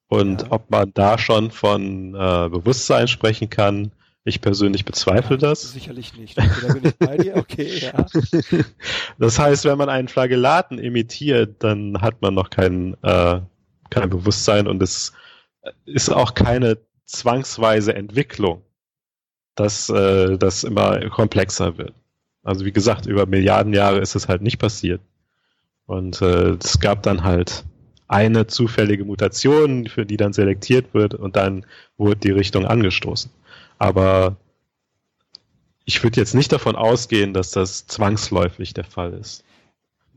[0.08, 0.48] Und ja.
[0.50, 3.92] ob man da schon von äh, Bewusstsein sprechen kann,
[4.24, 5.72] ich persönlich bezweifle ja, das.
[5.72, 6.36] Sicherlich nicht.
[6.36, 7.36] Okay, da bin ich bei dir.
[7.36, 8.06] Okay, ja.
[9.18, 13.40] Das heißt, wenn man einen Flagellaten imitiert, dann hat man noch kein, äh,
[13.88, 15.12] kein Bewusstsein und es
[15.84, 16.78] ist auch keine
[17.10, 18.62] zwangsweise Entwicklung
[19.60, 21.94] dass äh, das immer komplexer wird.
[22.42, 25.02] Also wie gesagt, über Milliarden Jahre ist es halt nicht passiert.
[25.86, 27.64] Und äh, es gab dann halt
[28.08, 31.66] eine zufällige Mutation, für die dann selektiert wird und dann
[31.98, 33.30] wurde die Richtung angestoßen.
[33.78, 34.36] Aber
[35.84, 39.44] ich würde jetzt nicht davon ausgehen, dass das zwangsläufig der Fall ist.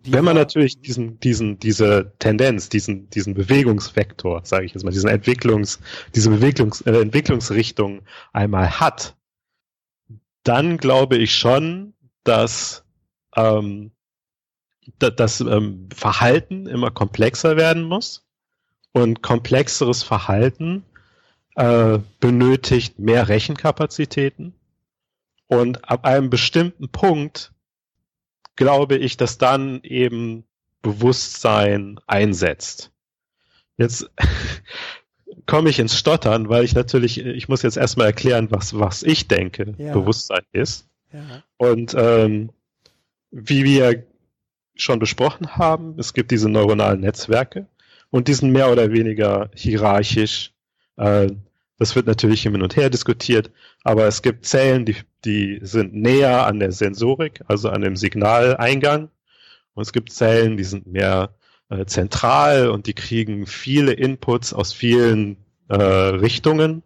[0.05, 5.09] Wenn man natürlich diesen, diesen, diese Tendenz, diesen, diesen Bewegungsvektor, sage ich jetzt mal, diesen
[5.09, 5.79] Entwicklungs,
[6.13, 8.01] diese Bewegungsrichtung äh, Entwicklungsrichtung
[8.33, 9.15] einmal hat,
[10.43, 12.83] dann glaube ich schon, dass
[13.35, 13.91] ähm,
[14.97, 18.25] das ähm, Verhalten immer komplexer werden muss
[18.91, 20.83] und komplexeres Verhalten
[21.55, 24.53] äh, benötigt mehr Rechenkapazitäten
[25.47, 27.52] und ab einem bestimmten Punkt
[28.55, 30.43] glaube ich, dass dann eben
[30.81, 32.91] Bewusstsein einsetzt.
[33.77, 34.09] Jetzt
[35.45, 39.27] komme ich ins Stottern, weil ich natürlich, ich muss jetzt erstmal erklären, was, was ich
[39.27, 39.93] denke, ja.
[39.93, 40.87] Bewusstsein ist.
[41.11, 41.43] Ja.
[41.57, 42.51] Und ähm,
[43.31, 44.03] wie wir
[44.75, 47.67] schon besprochen haben, es gibt diese neuronalen Netzwerke
[48.09, 50.51] und die sind mehr oder weniger hierarchisch.
[50.97, 51.31] Äh,
[51.79, 53.51] das wird natürlich hin und her diskutiert,
[53.83, 59.09] aber es gibt Zellen, die, die sind näher an der Sensorik, also an dem Signaleingang.
[59.73, 61.33] Und es gibt Zellen, die sind mehr
[61.69, 66.83] äh, zentral und die kriegen viele Inputs aus vielen äh, Richtungen.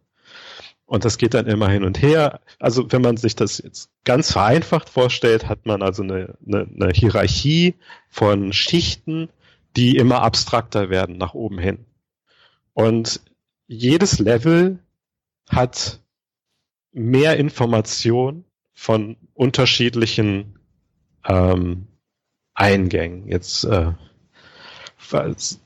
[0.85, 2.39] Und das geht dann immer hin und her.
[2.59, 6.93] Also wenn man sich das jetzt ganz vereinfacht vorstellt, hat man also eine, eine, eine
[6.93, 7.75] Hierarchie
[8.09, 9.27] von Schichten,
[9.75, 11.85] die immer abstrakter werden nach oben hin.
[12.73, 13.19] Und
[13.67, 14.79] jedes Level
[15.49, 16.01] hat
[16.91, 20.59] mehr Information von unterschiedlichen
[21.25, 21.87] ähm,
[22.53, 23.27] Eingängen.
[23.27, 23.91] Jetzt äh,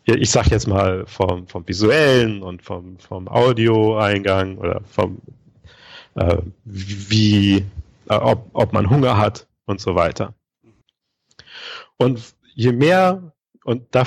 [0.05, 5.21] ich sag jetzt mal vom, vom visuellen und vom, vom Audioeingang oder vom
[6.15, 7.65] äh, wie
[8.07, 10.33] äh, ob, ob man Hunger hat und so weiter.
[11.97, 13.33] Und je mehr
[13.63, 14.05] und da,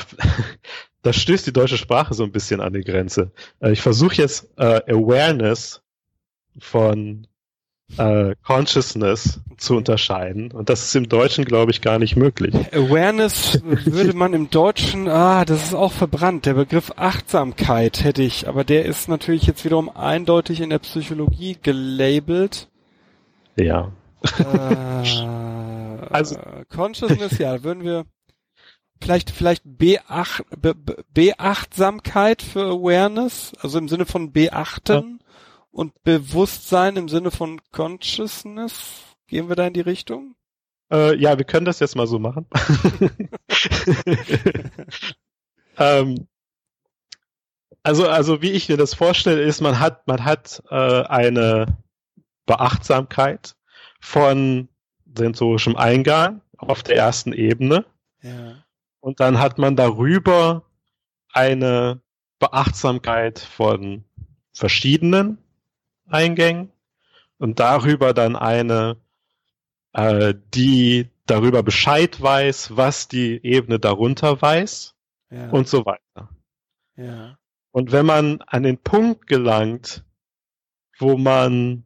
[1.04, 3.30] da stößt die deutsche Sprache so ein bisschen an die Grenze.
[3.60, 5.82] Äh, ich versuche jetzt äh, Awareness
[6.58, 7.26] von
[7.98, 10.50] äh, Consciousness zu unterscheiden.
[10.50, 12.54] Und das ist im Deutschen, glaube ich, gar nicht möglich.
[12.72, 16.46] Awareness würde man im Deutschen, ah, das ist auch verbrannt.
[16.46, 21.58] Der Begriff Achtsamkeit hätte ich, aber der ist natürlich jetzt wiederum eindeutig in der Psychologie
[21.62, 22.68] gelabelt.
[23.56, 23.92] Ja.
[24.38, 24.42] Äh,
[26.08, 26.38] also
[26.74, 28.06] Consciousness, ja, würden wir
[29.00, 30.74] vielleicht vielleicht Beacht, Be,
[31.12, 35.18] Beachtsamkeit für Awareness, also im Sinne von beachten.
[35.20, 35.24] Ja
[35.74, 39.02] und Bewusstsein im Sinne von Consciousness?
[39.26, 40.36] Gehen wir da in die Richtung?
[40.90, 42.46] Äh, ja, wir können das jetzt mal so machen.
[45.78, 46.28] ähm,
[47.82, 51.78] also, also wie ich mir das vorstelle, ist, man hat, man hat äh, eine
[52.46, 53.56] Beachtsamkeit
[54.00, 54.68] von
[55.12, 57.84] sensorischem Eingang auf der ersten Ebene.
[58.22, 58.63] Ja.
[59.04, 60.64] Und dann hat man darüber
[61.30, 62.00] eine
[62.38, 64.06] Beachtsamkeit von
[64.54, 65.36] verschiedenen
[66.06, 66.72] Eingängen
[67.36, 68.96] und darüber dann eine,
[69.92, 74.94] äh, die darüber Bescheid weiß, was die Ebene darunter weiß
[75.28, 75.50] ja.
[75.50, 76.30] und so weiter.
[76.96, 77.36] Ja.
[77.72, 80.02] Und wenn man an den Punkt gelangt,
[80.98, 81.84] wo man,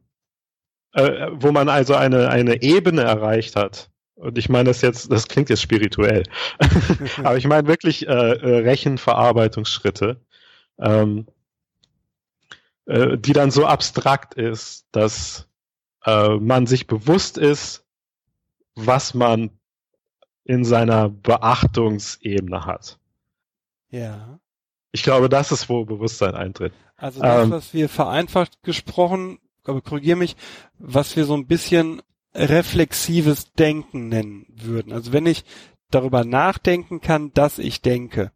[0.93, 3.88] äh, wo man also eine, eine Ebene erreicht hat,
[4.19, 6.23] und ich meine das jetzt, das klingt jetzt spirituell,
[7.23, 10.19] aber ich meine wirklich äh, äh, Rechenverarbeitungsschritte,
[10.79, 11.27] ähm,
[12.85, 15.47] äh, die dann so abstrakt ist, dass
[16.05, 17.85] äh, man sich bewusst ist,
[18.75, 19.51] was man
[20.43, 22.99] in seiner Beachtungsebene hat.
[23.89, 24.39] Ja.
[24.91, 26.73] Ich glaube, das ist, wo Bewusstsein eintritt.
[26.97, 30.35] Also das, ähm, was wir vereinfacht gesprochen, aber korrigiere mich,
[30.77, 32.01] was wir so ein bisschen
[32.33, 34.93] reflexives Denken nennen würden.
[34.93, 35.43] Also wenn ich
[35.89, 38.31] darüber nachdenken kann, dass ich denke.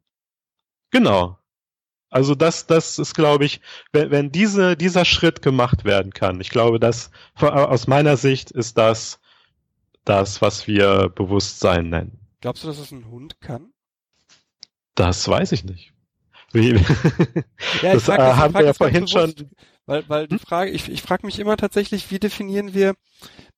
[0.91, 1.37] Genau.
[2.09, 6.49] Also das, das ist, glaube ich, wenn, wenn diese, dieser Schritt gemacht werden kann, ich
[6.49, 9.19] glaube, dass aus meiner Sicht ist das
[10.05, 12.19] das, was wir Bewusstsein nennen.
[12.41, 13.71] Glaubst du, dass es ein Hund kann?
[14.95, 15.93] Das weiß ich nicht.
[16.51, 16.73] Wie,
[17.81, 19.49] ja, das, äh, haben wir ja vorhin bewusst, schon.
[19.85, 20.39] Weil, weil die hm?
[20.39, 22.95] Frage, ich, ich frage mich immer tatsächlich, wie definieren wir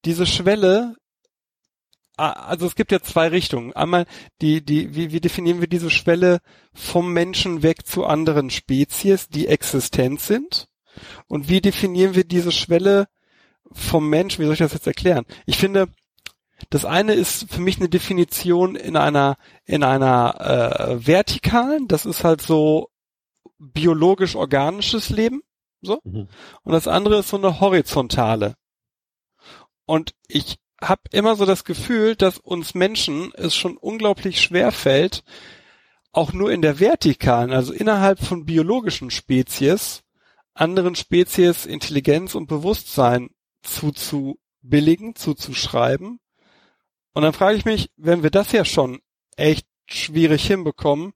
[0.06, 0.96] diese Schwelle
[2.18, 3.74] Ah, also es gibt ja zwei Richtungen.
[3.74, 4.06] Einmal
[4.42, 6.40] die, die, wie, wie definieren wir diese Schwelle
[6.74, 10.70] vom Menschen weg zu anderen Spezies, die existent sind?
[11.28, 13.08] Und wie definieren wir diese Schwelle
[13.72, 14.40] vom Menschen?
[14.40, 15.26] Wie soll ich das jetzt erklären?
[15.46, 15.90] Ich finde,
[16.70, 21.90] das eine ist für mich eine Definition in einer in einer äh, vertikalen.
[21.90, 22.90] Das ist halt so
[23.60, 25.42] biologisch organisches Leben,
[25.86, 26.02] so.
[26.04, 26.28] Mhm.
[26.64, 28.56] Und das andere ist so eine horizontale.
[29.86, 35.24] Und ich habe immer so das Gefühl, dass uns Menschen es schon unglaublich schwer fällt,
[36.12, 40.04] auch nur in der vertikalen, also innerhalb von biologischen Spezies,
[40.54, 43.30] anderen Spezies Intelligenz und Bewusstsein
[43.62, 46.20] zuzubilden billigen, zuzuschreiben.
[47.14, 49.00] Und dann frage ich mich, wenn wir das ja schon
[49.38, 51.14] echt schwierig hinbekommen,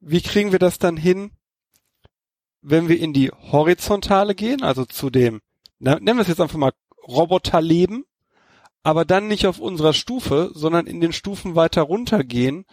[0.00, 1.32] wie kriegen wir das dann hin,
[2.62, 5.40] wenn wir in die Horizontale gehen, also zu dem,
[5.78, 6.72] nennen wir es jetzt einfach mal
[7.06, 8.04] Roboterleben,
[8.82, 12.64] aber dann nicht auf unserer Stufe, sondern in den Stufen weiter runtergehen,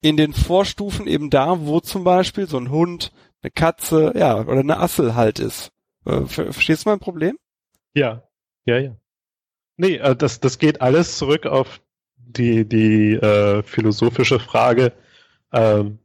[0.00, 3.12] in den Vorstufen eben da, wo zum Beispiel so ein Hund,
[3.42, 5.72] eine Katze, ja, oder eine Assel halt ist.
[6.04, 7.38] Äh, verstehst du mein Problem?
[7.94, 8.22] Ja,
[8.64, 8.96] ja, ja.
[9.76, 11.80] Nee, äh, das, das geht alles zurück auf
[12.16, 14.92] die, die äh, philosophische Frage,
[15.52, 15.98] ähm,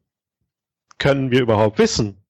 [0.98, 2.21] können wir überhaupt wissen,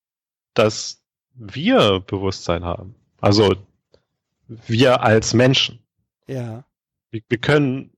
[0.53, 2.95] dass wir Bewusstsein haben?
[3.19, 3.55] Also
[4.47, 5.79] wir als Menschen.
[6.27, 6.65] Ja.
[7.09, 7.91] Wir, wir können,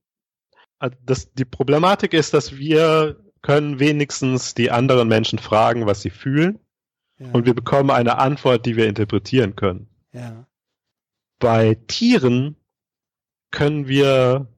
[0.80, 6.10] äh, das, die Problematik ist, dass wir können wenigstens die anderen Menschen fragen, was sie
[6.10, 6.58] fühlen.
[7.18, 7.30] Ja.
[7.32, 9.88] Und wir bekommen eine Antwort, die wir interpretieren können.
[10.12, 10.46] Ja.
[11.38, 12.56] Bei Tieren
[13.50, 14.48] können wir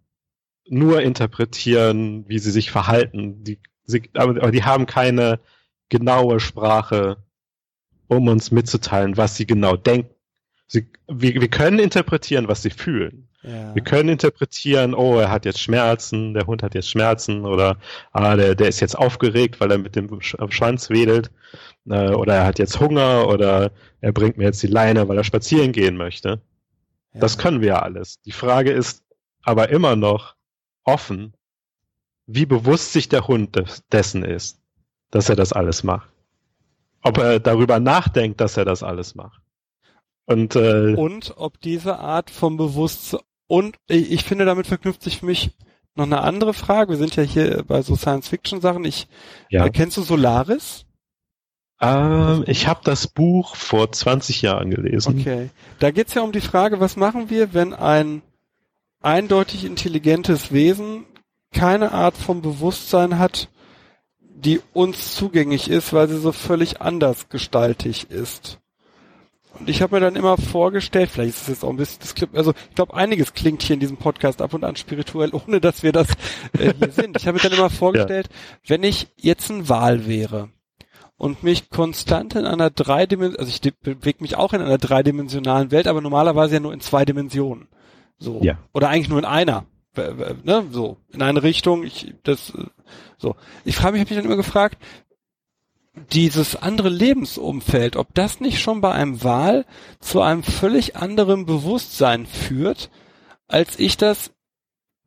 [0.68, 3.44] nur interpretieren, wie sie sich verhalten.
[3.44, 5.40] Die, sie, aber die haben keine
[5.88, 7.18] genaue Sprache,
[8.08, 10.10] um uns mitzuteilen, was sie genau denken.
[10.68, 13.28] Sie, wir, wir können interpretieren, was sie fühlen.
[13.42, 13.74] Ja.
[13.74, 17.76] Wir können interpretieren, oh, er hat jetzt Schmerzen, der Hund hat jetzt Schmerzen oder
[18.12, 21.30] ah, der, der ist jetzt aufgeregt, weil er mit dem Schwanz wedelt
[21.88, 25.22] äh, oder er hat jetzt Hunger oder er bringt mir jetzt die Leine, weil er
[25.22, 26.40] spazieren gehen möchte.
[27.14, 27.20] Ja.
[27.20, 28.20] Das können wir ja alles.
[28.22, 29.04] Die Frage ist
[29.42, 30.34] aber immer noch
[30.82, 31.32] offen,
[32.26, 34.58] wie bewusst sich der Hund des, dessen ist,
[35.12, 36.08] dass er das alles macht.
[37.06, 39.40] Ob er darüber nachdenkt, dass er das alles macht.
[40.26, 45.18] Und, äh, und ob diese Art von Bewusstsein und ich, ich finde, damit verknüpft sich
[45.18, 45.50] für mich
[45.94, 46.90] noch eine andere Frage.
[46.90, 48.84] Wir sind ja hier bei so Science-Fiction-Sachen.
[48.84, 49.06] Ich
[49.50, 49.64] ja.
[49.64, 50.84] äh, kennst du Solaris?
[51.80, 55.20] Ähm, ich habe das Buch vor 20 Jahren gelesen.
[55.20, 55.50] Okay.
[55.78, 58.22] Da geht's ja um die Frage, was machen wir, wenn ein
[59.00, 61.04] eindeutig intelligentes Wesen
[61.52, 63.48] keine Art von Bewusstsein hat,
[64.36, 68.58] die uns zugänglich ist, weil sie so völlig anders gestaltig ist.
[69.58, 72.14] Und ich habe mir dann immer vorgestellt, vielleicht ist es jetzt auch ein bisschen, das
[72.14, 75.60] klingt, also ich glaube, einiges klingt hier in diesem Podcast ab und an spirituell, ohne
[75.60, 76.08] dass wir das
[76.58, 77.16] äh, hier sind.
[77.16, 78.70] Ich habe mir dann immer vorgestellt, ja.
[78.70, 80.50] wenn ich jetzt ein Wal wäre
[81.16, 85.86] und mich konstant in einer dreidimensionalen, also ich bewege mich auch in einer dreidimensionalen Welt,
[85.86, 87.68] aber normalerweise ja nur in zwei Dimensionen.
[88.18, 88.40] So.
[88.42, 88.58] Ja.
[88.74, 89.64] Oder eigentlich nur in einer.
[89.96, 92.52] Ne, so, in eine Richtung, ich, das,
[93.18, 93.36] so.
[93.64, 94.78] Ich frage mich, habe mich dann immer gefragt,
[96.12, 99.64] dieses andere Lebensumfeld, ob das nicht schon bei einem Wahl
[100.00, 102.90] zu einem völlig anderen Bewusstsein führt,
[103.48, 104.32] als ich das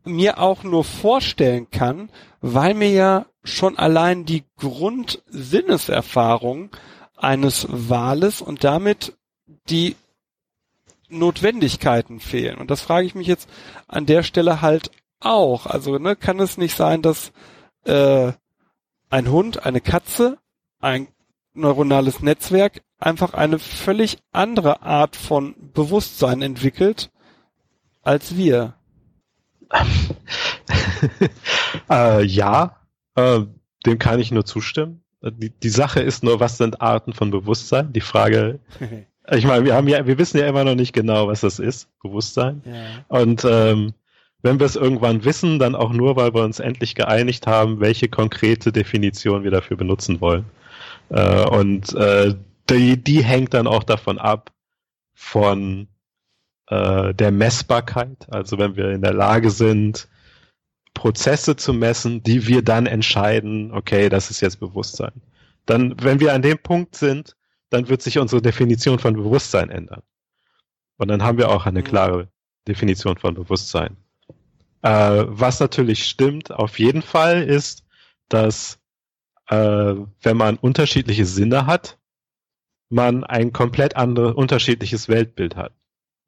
[0.03, 2.09] mir auch nur vorstellen kann,
[2.41, 6.71] weil mir ja schon allein die Grundsinneserfahrung
[7.15, 9.15] eines Wahles und damit
[9.69, 9.95] die
[11.09, 12.57] Notwendigkeiten fehlen.
[12.57, 13.49] Und das frage ich mich jetzt
[13.87, 15.65] an der Stelle halt auch.
[15.65, 17.31] Also ne, kann es nicht sein, dass
[17.85, 18.31] äh,
[19.09, 20.37] ein Hund, eine Katze
[20.79, 21.07] ein
[21.53, 27.11] neuronales Netzwerk einfach eine völlig andere Art von Bewusstsein entwickelt
[28.01, 28.75] als wir.
[31.89, 32.77] äh, ja,
[33.15, 33.41] äh,
[33.85, 35.03] dem kann ich nur zustimmen.
[35.21, 37.91] Die, die Sache ist nur, was sind Arten von Bewusstsein?
[37.91, 38.59] Die Frage,
[39.31, 41.87] ich meine, wir haben ja, wir wissen ja immer noch nicht genau, was das ist,
[42.01, 42.61] Bewusstsein.
[42.65, 43.05] Ja.
[43.07, 43.93] Und ähm,
[44.41, 48.07] wenn wir es irgendwann wissen, dann auch nur, weil wir uns endlich geeinigt haben, welche
[48.07, 50.45] konkrete Definition wir dafür benutzen wollen.
[51.09, 52.35] Äh, und äh,
[52.69, 54.51] die, die hängt dann auch davon ab
[55.13, 55.87] von
[56.67, 58.27] äh, der Messbarkeit.
[58.29, 60.07] Also wenn wir in der Lage sind,
[60.93, 65.13] Prozesse zu messen, die wir dann entscheiden, okay, das ist jetzt Bewusstsein.
[65.65, 67.35] Dann, wenn wir an dem Punkt sind,
[67.69, 70.01] dann wird sich unsere Definition von Bewusstsein ändern.
[70.97, 71.85] Und dann haben wir auch eine mhm.
[71.85, 72.27] klare
[72.67, 73.97] Definition von Bewusstsein.
[74.81, 77.83] Äh, was natürlich stimmt, auf jeden Fall ist,
[78.27, 78.79] dass
[79.47, 81.97] äh, wenn man unterschiedliche Sinne hat,
[82.89, 85.73] man ein komplett anderes, unterschiedliches Weltbild hat.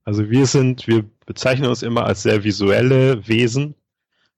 [0.04, 3.76] Also wir sind, wir bezeichnen uns immer als sehr visuelle Wesen,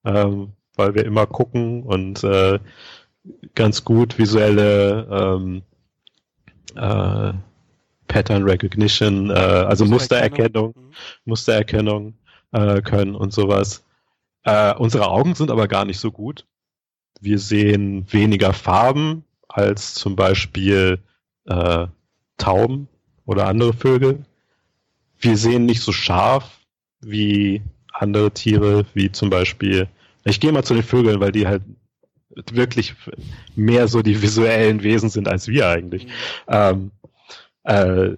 [0.03, 2.59] ähm, weil wir immer gucken und äh,
[3.55, 5.63] ganz gut visuelle ähm,
[6.75, 7.33] äh,
[8.07, 10.91] Pattern Recognition, äh, also Mustererkennung, mhm.
[11.25, 12.13] Mustererkennung
[12.51, 13.83] äh, können und sowas.
[14.43, 16.45] Äh, unsere Augen sind aber gar nicht so gut.
[17.21, 20.99] Wir sehen weniger Farben als zum Beispiel
[21.45, 21.87] äh,
[22.37, 22.87] Tauben
[23.25, 24.25] oder andere Vögel.
[25.19, 26.59] Wir sehen nicht so scharf
[26.99, 27.61] wie
[27.93, 29.87] andere Tiere, wie zum Beispiel.
[30.25, 31.63] Ich gehe mal zu den Vögeln, weil die halt
[32.51, 32.95] wirklich
[33.55, 36.07] mehr so die visuellen Wesen sind als wir eigentlich.
[36.47, 36.91] Ähm,
[37.63, 38.11] äh,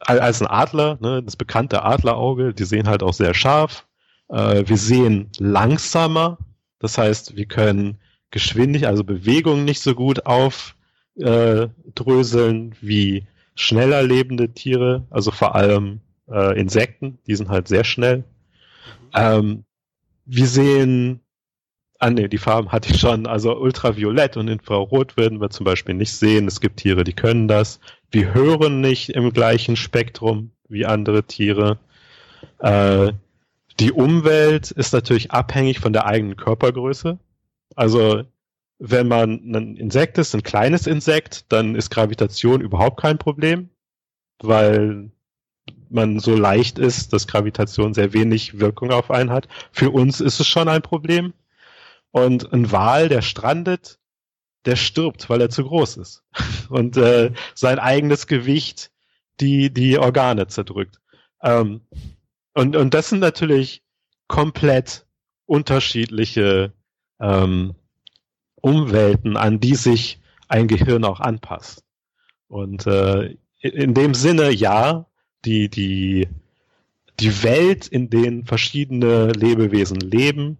[0.00, 3.86] als ein Adler, ne, das bekannte Adlerauge, die sehen halt auch sehr scharf.
[4.28, 6.38] Äh, wir sehen langsamer,
[6.78, 7.98] das heißt, wir können
[8.30, 10.74] Geschwindigkeit, also Bewegung nicht so gut aufdröseln
[12.80, 18.24] wie schneller lebende Tiere, also vor allem äh, Insekten, die sind halt sehr schnell.
[19.14, 19.64] Ähm,
[20.24, 21.20] wir sehen,
[22.02, 25.94] ah nee, die Farben hatte ich schon, also Ultraviolett und Infrarot würden wir zum Beispiel
[25.94, 26.48] nicht sehen.
[26.48, 27.78] Es gibt Tiere, die können das.
[28.10, 31.78] Wir hören nicht im gleichen Spektrum wie andere Tiere.
[32.58, 33.12] Äh,
[33.78, 37.20] die Umwelt ist natürlich abhängig von der eigenen Körpergröße.
[37.76, 38.24] Also
[38.80, 43.70] wenn man ein Insekt ist, ein kleines Insekt, dann ist Gravitation überhaupt kein Problem,
[44.42, 45.12] weil
[45.88, 49.46] man so leicht ist, dass Gravitation sehr wenig Wirkung auf einen hat.
[49.70, 51.32] Für uns ist es schon ein Problem.
[52.12, 53.98] Und ein Wal, der strandet,
[54.64, 56.22] der stirbt, weil er zu groß ist.
[56.68, 58.90] Und äh, sein eigenes Gewicht
[59.40, 61.00] die, die Organe zerdrückt.
[61.42, 61.80] Ähm,
[62.54, 63.82] und, und das sind natürlich
[64.28, 65.06] komplett
[65.46, 66.72] unterschiedliche
[67.18, 67.74] ähm,
[68.56, 71.84] Umwelten, an die sich ein Gehirn auch anpasst.
[72.48, 75.06] Und äh, in dem Sinne, ja,
[75.44, 76.28] die, die,
[77.20, 80.58] die Welt, in denen verschiedene Lebewesen leben,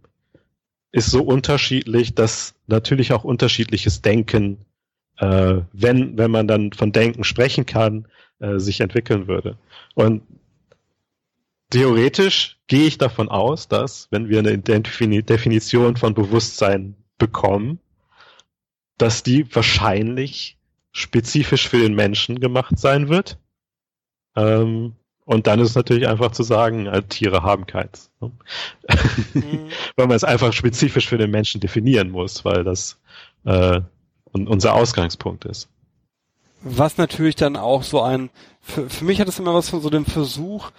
[0.92, 4.64] ist so unterschiedlich, dass natürlich auch unterschiedliches Denken,
[5.16, 8.06] äh, wenn, wenn man dann von Denken sprechen kann,
[8.38, 9.58] äh, sich entwickeln würde.
[9.94, 10.22] Und
[11.70, 17.80] theoretisch gehe ich davon aus, dass, wenn wir eine Definition von Bewusstsein bekommen,
[18.98, 20.58] dass die wahrscheinlich
[20.92, 23.38] spezifisch für den Menschen gemacht sein wird.
[24.36, 28.10] Ähm, und dann ist es natürlich einfach zu sagen, äh, Tiere haben keins.
[28.20, 28.32] Ne?
[29.34, 29.68] Mhm.
[29.96, 32.98] weil man es einfach spezifisch für den Menschen definieren muss, weil das
[33.44, 33.80] äh,
[34.32, 35.68] unser Ausgangspunkt ist.
[36.62, 39.90] Was natürlich dann auch so ein, für, für mich hat es immer was von so
[39.90, 40.70] dem Versuch,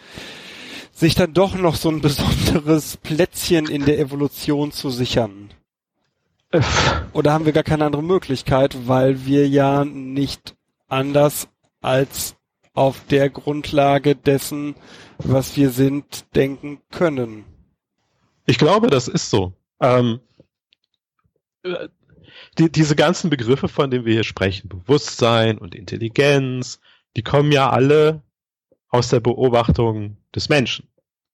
[0.91, 5.51] sich dann doch noch so ein besonderes Plätzchen in der Evolution zu sichern.
[7.13, 10.55] Oder haben wir gar keine andere Möglichkeit, weil wir ja nicht
[10.87, 11.47] anders
[11.81, 12.35] als
[12.73, 14.75] auf der Grundlage dessen,
[15.19, 17.45] was wir sind, denken können.
[18.45, 19.53] Ich glaube, das ist so.
[19.79, 20.19] Ähm,
[22.57, 26.79] die, diese ganzen Begriffe, von denen wir hier sprechen, Bewusstsein und Intelligenz,
[27.15, 28.21] die kommen ja alle
[28.89, 30.87] aus der Beobachtung des Menschen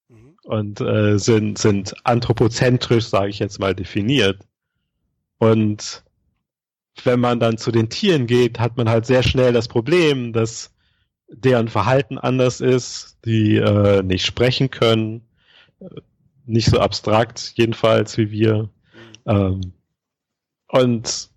[0.08, 0.38] mhm.
[0.44, 4.40] und äh, sind, sind anthropozentrisch, sage ich jetzt mal, definiert.
[5.38, 6.04] Und
[7.04, 10.74] wenn man dann zu den Tieren geht, hat man halt sehr schnell das Problem, dass
[11.32, 15.22] deren Verhalten anders ist, die äh, nicht sprechen können,
[16.46, 18.70] nicht so abstrakt jedenfalls wie wir.
[19.26, 19.74] Ähm,
[20.68, 21.30] und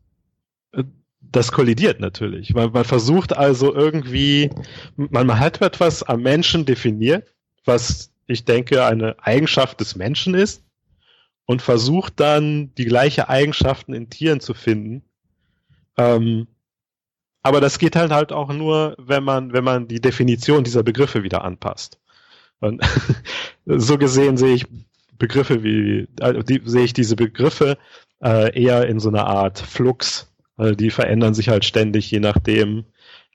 [0.72, 0.84] äh,
[1.20, 2.54] das kollidiert natürlich.
[2.54, 4.50] Man, man versucht also irgendwie,
[4.96, 7.32] man, man hat etwas am Menschen definiert,
[7.64, 10.64] was ich denke eine Eigenschaft des Menschen ist
[11.44, 15.02] und versucht dann die gleiche Eigenschaften in Tieren zu finden.
[15.98, 16.46] Ähm,
[17.42, 21.22] aber das geht halt halt auch nur, wenn man, wenn man die Definition dieser Begriffe
[21.22, 21.98] wieder anpasst.
[22.60, 22.82] Und
[23.66, 24.66] so gesehen sehe ich
[25.18, 27.78] Begriffe wie, also die, sehe ich diese Begriffe
[28.22, 30.32] äh, eher in so einer Art Flux.
[30.56, 32.84] Also die verändern sich halt ständig, je nachdem,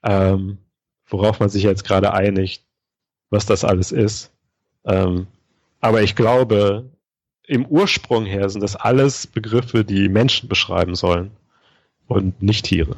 [0.04, 0.58] ähm,
[1.08, 2.64] worauf man sich jetzt gerade einigt,
[3.30, 4.32] was das alles ist.
[4.86, 5.28] Ähm,
[5.82, 6.90] aber ich glaube,
[7.46, 11.32] im Ursprung her sind das alles Begriffe, die Menschen beschreiben sollen
[12.08, 12.98] und nicht Tiere.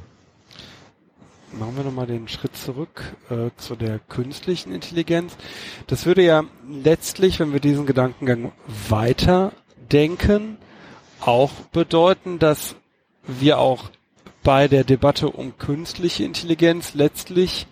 [1.51, 5.35] Machen wir nochmal den Schritt zurück äh, zu der künstlichen Intelligenz.
[5.87, 9.51] Das würde ja letztlich, wenn wir diesen Gedankengang weiter
[9.91, 10.57] denken,
[11.19, 12.75] auch bedeuten, dass
[13.25, 13.89] wir auch
[14.43, 17.67] bei der Debatte um künstliche Intelligenz letztlich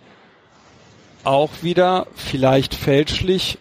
[1.24, 3.58] auch wieder vielleicht fälschlich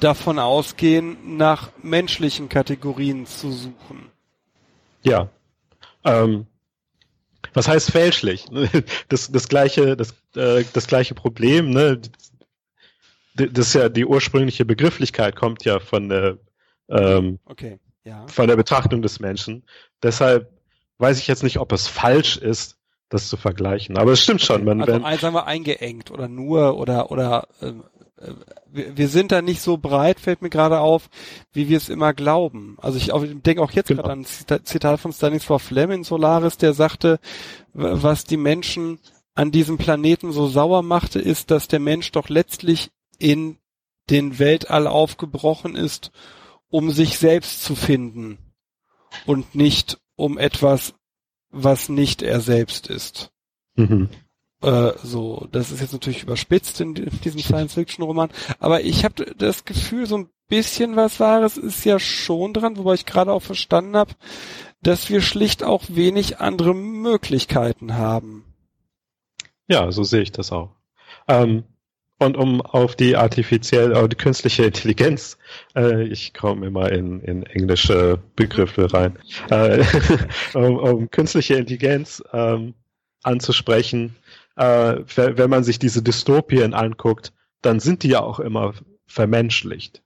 [0.00, 4.10] davon ausgehen, nach menschlichen Kategorien zu suchen.
[5.02, 5.28] Ja.
[6.04, 6.46] Ähm,
[7.54, 8.46] was heißt fälschlich?
[9.08, 12.00] Das, das gleiche, das, äh, das gleiche Problem, ne?
[13.34, 16.38] Das ist ja die ursprüngliche Begrifflichkeit kommt ja von der
[16.88, 17.78] ähm, okay.
[18.04, 18.26] ja.
[18.26, 19.64] von der Betrachtung des Menschen.
[20.02, 20.50] Deshalb
[20.98, 22.76] weiß ich jetzt nicht, ob es falsch ist,
[23.08, 23.98] das zu vergleichen.
[23.98, 24.64] Aber es stimmt schon.
[24.64, 27.84] Man, also wenn, sagen wir eingeengt oder nur oder oder ähm,
[28.70, 31.08] wir sind da nicht so breit, fällt mir gerade auf,
[31.52, 32.76] wie wir es immer glauben.
[32.80, 34.02] Also ich, ich denke auch jetzt genau.
[34.02, 37.18] gerade an ein Zitat von Stanislav Lem in Solaris, der sagte,
[37.72, 38.98] was die Menschen
[39.34, 43.58] an diesem Planeten so sauer machte, ist, dass der Mensch doch letztlich in
[44.10, 46.10] den Weltall aufgebrochen ist,
[46.68, 48.38] um sich selbst zu finden
[49.26, 50.94] und nicht um etwas,
[51.50, 53.32] was nicht er selbst ist.
[53.76, 54.08] Mhm.
[54.62, 59.64] Äh, so, das ist jetzt natürlich überspitzt in, in diesem Science-Fiction-Roman, aber ich habe das
[59.64, 63.96] Gefühl, so ein bisschen was Wahres ist ja schon dran, wobei ich gerade auch verstanden
[63.96, 64.12] habe,
[64.82, 68.44] dass wir schlicht auch wenig andere Möglichkeiten haben.
[69.68, 70.74] Ja, so sehe ich das auch.
[71.28, 71.64] Ähm,
[72.18, 75.38] und um auf die artifizielle, auf die künstliche Intelligenz,
[75.74, 79.82] äh, ich komme immer in, in englische Begriffe rein, äh,
[80.54, 82.74] um, um künstliche Intelligenz ähm,
[83.22, 84.16] anzusprechen,
[84.60, 87.32] äh, wenn man sich diese Dystopien anguckt,
[87.62, 88.74] dann sind die ja auch immer
[89.06, 90.02] vermenschlicht.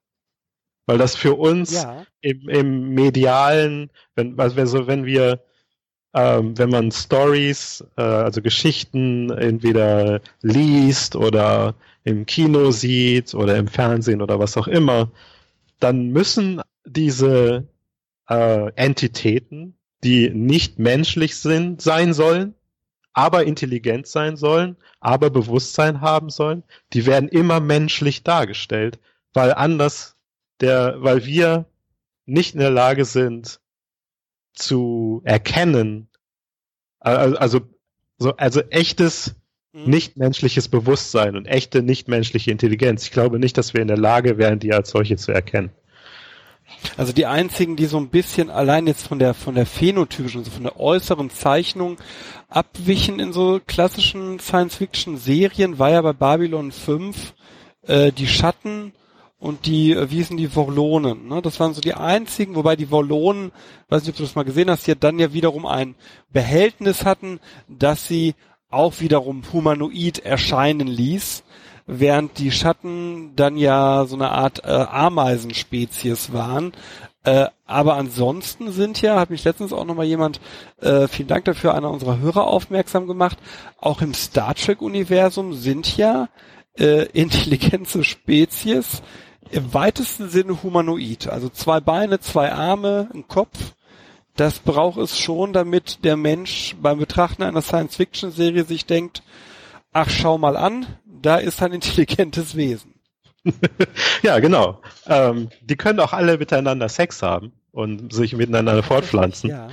[0.86, 2.06] Weil das für uns ja.
[2.20, 5.42] im, im medialen, wenn, also wenn wir
[6.14, 11.74] ähm, wenn man Stories, äh, also Geschichten entweder liest oder
[12.04, 15.10] im Kino sieht oder im Fernsehen oder was auch immer,
[15.80, 17.66] dann müssen diese
[18.28, 22.54] äh, Entitäten, die nicht menschlich sind, sein sollen,
[23.14, 28.98] aber intelligent sein sollen, aber Bewusstsein haben sollen, die werden immer menschlich dargestellt,
[29.32, 30.16] weil anders
[30.60, 31.66] der, weil wir
[32.26, 33.60] nicht in der Lage sind,
[34.52, 36.08] zu erkennen,
[37.00, 37.60] also,
[38.18, 39.34] so, also echtes
[39.72, 39.90] mhm.
[39.90, 43.04] nichtmenschliches Bewusstsein und echte nichtmenschliche Intelligenz.
[43.04, 45.70] Ich glaube nicht, dass wir in der Lage wären, die als solche zu erkennen.
[46.96, 50.50] Also die einzigen, die so ein bisschen allein jetzt von der von der phänotypischen, also
[50.50, 51.98] von der äußeren Zeichnung
[52.48, 57.34] abwichen in so klassischen Science-Fiction-Serien, war ja bei Babylon 5
[57.86, 58.92] äh, die Schatten
[59.38, 61.42] und die, äh, wie hießen die Vorlonen, ne?
[61.42, 63.52] Das waren so die einzigen, wobei die Vorlonen,
[63.88, 65.94] weiß nicht, ob du das mal gesehen hast, die dann ja wiederum ein
[66.32, 68.34] Behältnis hatten, dass sie
[68.70, 71.44] auch wiederum humanoid erscheinen ließ,
[71.86, 76.72] während die Schatten dann ja so eine Art äh, Ameisenspezies waren.
[77.24, 80.40] Äh, aber ansonsten sind ja, hat mich letztens auch nochmal jemand,
[80.80, 83.38] äh, vielen Dank dafür, einer unserer Hörer aufmerksam gemacht,
[83.78, 86.28] auch im Star Trek-Universum sind ja
[86.78, 89.02] äh, intelligente Spezies,
[89.50, 91.28] im weitesten Sinne humanoid.
[91.28, 93.74] Also zwei Beine, zwei Arme, ein Kopf.
[94.36, 99.22] Das braucht es schon, damit der Mensch beim Betrachten einer Science-Fiction-Serie sich denkt,
[99.92, 100.86] ach, schau mal an,
[101.24, 102.94] da ist ein intelligentes Wesen.
[104.22, 104.80] ja, genau.
[105.06, 109.50] Ähm, die können auch alle miteinander Sex haben und sich miteinander fortpflanzen.
[109.50, 109.68] Ja.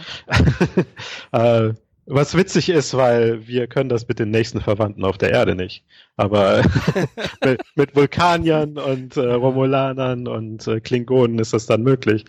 [1.67, 1.73] äh,
[2.07, 5.85] was witzig ist, weil wir können das mit den nächsten Verwandten auf der Erde nicht.
[6.17, 6.63] Aber
[7.45, 12.25] mit, mit, Vulkaniern und äh, Romulanern und äh, Klingonen ist das dann möglich.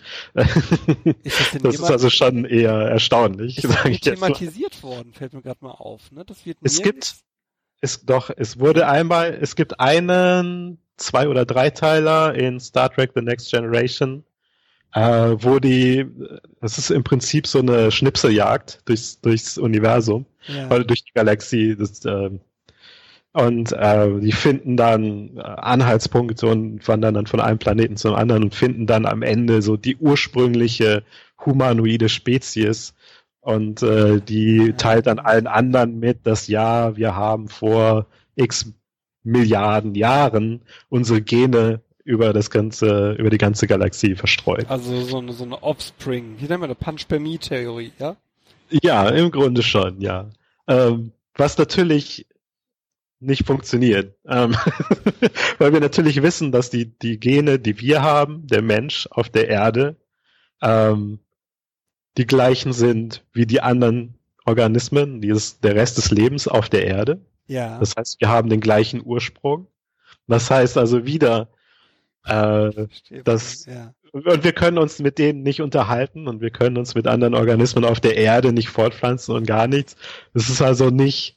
[1.23, 3.57] Ist das, das ist also schon eher erstaunlich.
[3.57, 6.11] Ist das nicht thematisiert worden, fällt mir gerade mal auf.
[6.11, 6.23] Ne?
[6.23, 7.15] Das wird es gibt,
[7.83, 13.11] es, doch, es wurde einmal, es gibt einen, zwei oder drei Teiler in Star Trek
[13.13, 14.23] The Next Generation,
[14.93, 15.01] äh,
[15.37, 16.05] wo die,
[16.61, 20.67] das ist im Prinzip so eine Schnipseljagd durchs, durchs Universum, ja.
[20.67, 21.75] oder durch die Galaxie.
[21.75, 22.29] Das, äh,
[23.33, 28.43] und äh, die finden dann äh, Anhaltspunkte und wandern dann von einem Planeten zum anderen
[28.43, 31.03] und finden dann am Ende so die ursprüngliche
[31.45, 32.93] humanoide Spezies.
[33.43, 38.71] Und äh, die teilt dann allen anderen mit, dass ja, wir haben vor x
[39.23, 44.65] Milliarden Jahren unsere Gene über das ganze, über die ganze Galaxie verstreut.
[44.69, 48.15] Also so eine, so eine Offspring, wie nennen wir eine Punch-Per-Me-Theorie, ja?
[48.69, 50.29] Ja, im Grunde schon, ja.
[50.67, 52.25] Ähm, was natürlich
[53.19, 54.15] nicht funktioniert.
[54.25, 54.55] Ähm,
[55.57, 59.47] weil wir natürlich wissen, dass die, die Gene, die wir haben, der Mensch auf der
[59.47, 59.95] Erde,
[60.61, 61.19] ähm,
[62.17, 67.21] die gleichen sind wie die anderen Organismen, dieses, der Rest des Lebens auf der Erde.
[67.47, 67.79] Ja.
[67.79, 69.67] Das heißt, wir haben den gleichen Ursprung.
[70.27, 71.49] Das heißt also wieder,
[72.25, 72.87] äh,
[73.23, 73.93] das, ja.
[74.11, 77.83] Und wir können uns mit denen nicht unterhalten und wir können uns mit anderen Organismen
[77.83, 79.95] auf der Erde nicht fortpflanzen und gar nichts.
[80.35, 81.35] Es ist also nicht,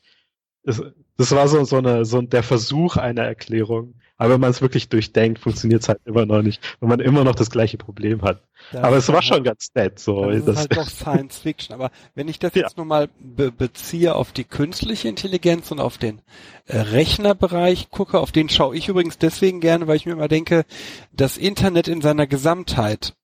[0.62, 0.82] es,
[1.16, 3.94] das war so, so, eine, so der Versuch einer Erklärung.
[4.18, 7.22] Aber wenn man es wirklich durchdenkt, funktioniert es halt immer noch nicht, wenn man immer
[7.22, 8.42] noch das gleiche Problem hat.
[8.72, 9.98] Das aber es war schon ganz nett.
[9.98, 10.24] So.
[10.24, 11.74] Das ist das halt doch Science Fiction.
[11.74, 12.62] Aber wenn ich das ja.
[12.62, 16.22] jetzt nochmal be beziehe auf die künstliche Intelligenz und auf den
[16.66, 20.64] äh, Rechnerbereich gucke, auf den schaue ich übrigens deswegen gerne, weil ich mir immer denke,
[21.12, 23.14] das Internet in seiner Gesamtheit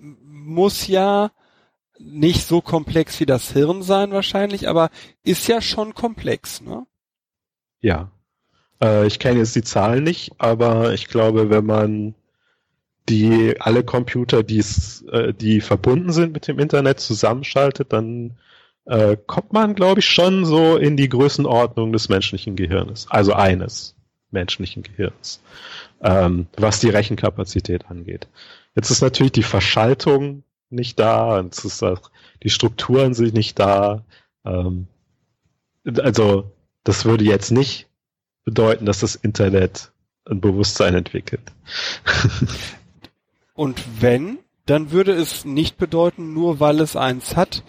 [0.00, 1.30] muss ja
[2.00, 4.90] nicht so komplex wie das Hirn sein wahrscheinlich, aber
[5.22, 6.86] ist ja schon komplex, ne?
[7.80, 8.10] Ja.
[8.82, 12.14] Äh, ich kenne jetzt die Zahlen nicht, aber ich glaube, wenn man
[13.08, 18.38] die alle Computer, die's, äh, die verbunden sind mit dem Internet, zusammenschaltet, dann
[18.86, 23.96] äh, kommt man, glaube ich, schon so in die Größenordnung des menschlichen Gehirns, also eines
[24.30, 25.42] menschlichen Gehirns,
[26.02, 28.28] ähm, was die Rechenkapazität angeht.
[28.76, 32.10] Jetzt ist natürlich die Verschaltung nicht da, und ist auch,
[32.42, 34.04] die Strukturen sind nicht da.
[34.44, 34.86] Ähm,
[35.98, 36.52] also
[36.84, 37.89] das würde jetzt nicht
[38.50, 39.92] bedeuten, dass das Internet
[40.24, 41.52] ein Bewusstsein entwickelt.
[43.54, 47.62] Und wenn, dann würde es nicht bedeuten, nur weil es eins hat,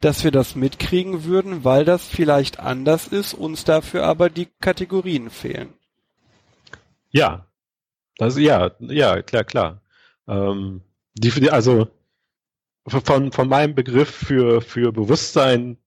[0.00, 5.30] dass wir das mitkriegen würden, weil das vielleicht anders ist, uns dafür aber die Kategorien
[5.30, 5.72] fehlen.
[7.10, 7.46] Ja,
[8.18, 9.82] also ja, ja, klar, klar.
[10.28, 10.82] Ähm,
[11.14, 11.88] die, also
[12.86, 15.78] von, von meinem Begriff für, für Bewusstsein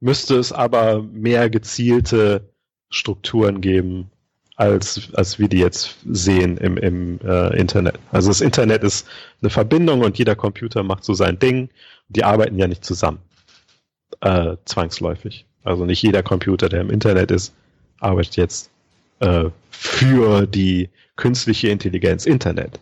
[0.00, 2.52] müsste es aber mehr gezielte
[2.90, 4.10] Strukturen geben,
[4.56, 7.98] als, als wir die jetzt sehen im, im äh, Internet.
[8.10, 9.06] Also das Internet ist
[9.40, 11.70] eine Verbindung und jeder Computer macht so sein Ding.
[12.08, 13.20] Die arbeiten ja nicht zusammen.
[14.20, 15.46] Äh, zwangsläufig.
[15.62, 17.54] Also nicht jeder Computer, der im Internet ist,
[18.00, 18.70] arbeitet jetzt
[19.20, 22.80] äh, für die künstliche Intelligenz Internet.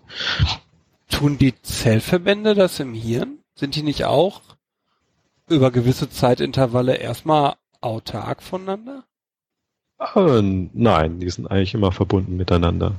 [1.10, 3.38] Tun die Zellverbände das im Hirn?
[3.54, 4.40] Sind die nicht auch
[5.48, 9.04] über gewisse Zeitintervalle erstmal autark voneinander?
[9.98, 10.42] Äh,
[10.72, 12.94] nein, die sind eigentlich immer verbunden miteinander.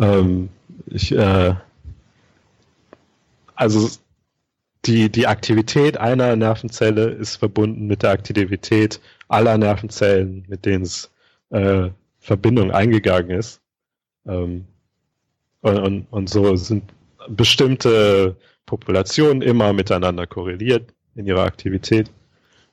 [0.00, 0.48] Ähm,
[0.86, 1.54] ich, äh,
[3.54, 3.88] also
[4.84, 11.10] die, die Aktivität einer Nervenzelle ist verbunden mit der Aktivität aller Nervenzellen, mit denen es
[11.50, 13.60] äh, Verbindung eingegangen ist.
[14.26, 14.66] Ähm,
[15.62, 16.84] und, und, und so sind
[17.28, 22.10] bestimmte Populationen immer miteinander korreliert in ihrer Aktivität.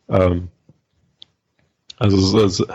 [0.10, 0.50] Ähm,
[1.98, 2.66] also, so,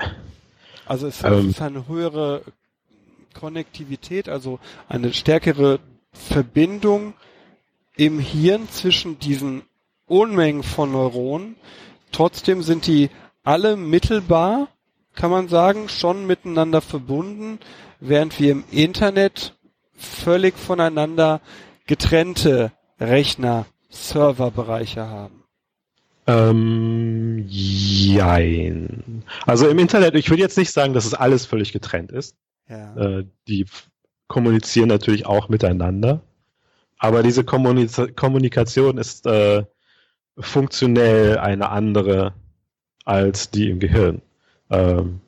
[0.89, 2.43] also es ähm, ist eine höhere
[3.35, 4.59] Konnektivität, also
[4.89, 5.81] eine stärkere
[6.13, 7.15] Verbindung
[7.97, 9.63] im Hirn zwischen diesen
[10.07, 11.57] Unmengen von Neuronen.
[12.11, 13.11] Trotzdem sind die
[13.45, 14.69] alle mittelbar,
[15.15, 17.59] kann man sagen, schon miteinander verbunden,
[18.01, 19.57] während wir im Internet
[19.95, 21.41] völlig voneinander
[21.87, 25.38] getrennte Rechner, Serverbereiche haben.
[26.29, 29.25] Ähm, jein.
[29.47, 32.37] Also im Internet, ich würde jetzt nicht sagen, dass es alles völlig getrennt ist.
[32.69, 32.95] Ja.
[32.97, 33.65] Äh, die
[34.27, 36.21] kommunizieren natürlich auch miteinander.
[36.99, 39.65] Aber diese Kommunika Kommunikation ist äh,
[40.39, 42.35] funktionell eine andere
[43.07, 44.21] als die im Gehirn.
[44.71, 45.21] Ähm,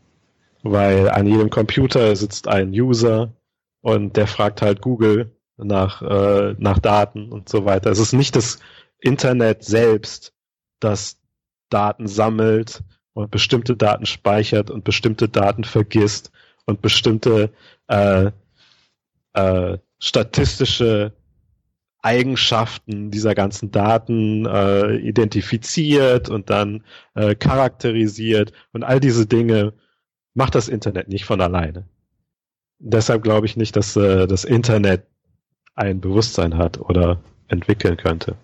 [0.62, 3.32] weil an jedem Computer sitzt ein User
[3.80, 7.90] und der fragt halt Google nach, äh, nach Daten und so weiter.
[7.90, 8.58] Es ist nicht das
[8.98, 10.34] Internet selbst,
[10.80, 11.18] das
[11.68, 16.30] Daten sammelt und bestimmte Daten speichert und bestimmte Daten vergisst
[16.66, 17.50] und bestimmte
[17.88, 18.30] äh,
[19.34, 21.12] äh, statistische
[22.02, 26.82] Eigenschaften dieser ganzen Daten äh, identifiziert und dann
[27.14, 29.74] äh, charakterisiert und all diese Dinge
[30.34, 31.86] macht das Internet nicht von alleine.
[32.78, 35.06] Deshalb glaube ich nicht, dass äh, das Internet
[35.74, 38.36] ein Bewusstsein hat oder entwickeln könnte.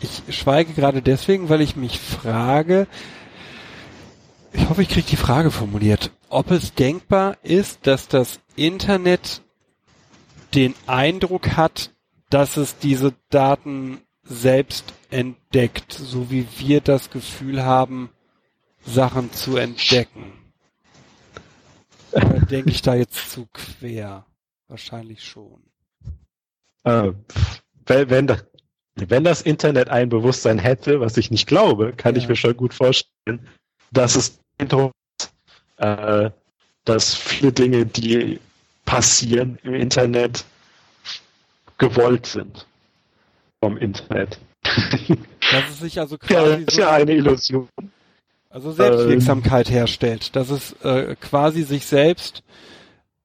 [0.00, 2.86] Ich schweige gerade deswegen, weil ich mich frage,
[4.52, 9.42] ich hoffe, ich kriege die Frage formuliert, ob es denkbar ist, dass das Internet
[10.54, 11.90] den Eindruck hat,
[12.30, 18.10] dass es diese Daten selbst entdeckt, so wie wir das Gefühl haben,
[18.84, 20.32] Sachen zu entdecken.
[22.50, 24.26] Denke ich da jetzt zu quer?
[24.68, 25.62] Wahrscheinlich schon.
[26.84, 27.12] Äh,
[27.86, 28.44] wenn, das,
[29.08, 32.22] wenn das Internet ein Bewusstsein hätte, was ich nicht glaube, kann ja.
[32.22, 33.46] ich mir schon gut vorstellen,
[33.92, 34.40] dass es
[35.78, 36.30] äh,
[36.84, 38.40] dass viele Dinge, die
[38.84, 40.44] passieren im Internet,
[41.76, 42.66] gewollt sind
[43.60, 44.38] vom Internet.
[45.50, 47.68] Dass es sich also quasi ja, ist ja eine Illusion.
[48.50, 52.42] Also Selbstwirksamkeit ähm, herstellt, dass es äh, quasi sich selbst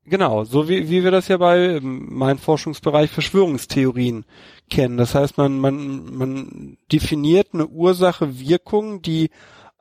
[0.05, 4.25] Genau, so wie, wie wir das ja bei ähm, meinem Forschungsbereich Verschwörungstheorien
[4.69, 4.97] kennen.
[4.97, 9.29] Das heißt, man, man, man definiert eine Ursache-Wirkung, die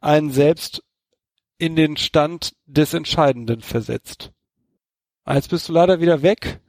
[0.01, 0.85] einen selbst
[1.59, 4.33] in den Stand des Entscheidenden versetzt.
[5.29, 6.61] Jetzt bist du leider wieder weg.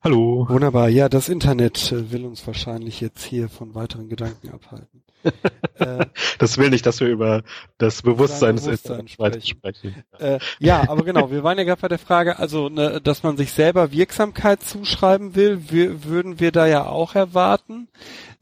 [0.00, 0.46] Hallo.
[0.48, 0.88] Wunderbar.
[0.88, 5.02] Ja, das Internet äh, will uns wahrscheinlich jetzt hier von weiteren Gedanken abhalten.
[5.78, 6.06] Äh,
[6.38, 7.42] das will nicht, dass wir über
[7.78, 9.94] das Bewusstsein des Internets sprechen.
[10.18, 13.36] Äh, ja, aber genau, wir waren ja gerade bei der Frage, also, ne, dass man
[13.36, 17.88] sich selber Wirksamkeit zuschreiben will, wir, würden wir da ja auch erwarten.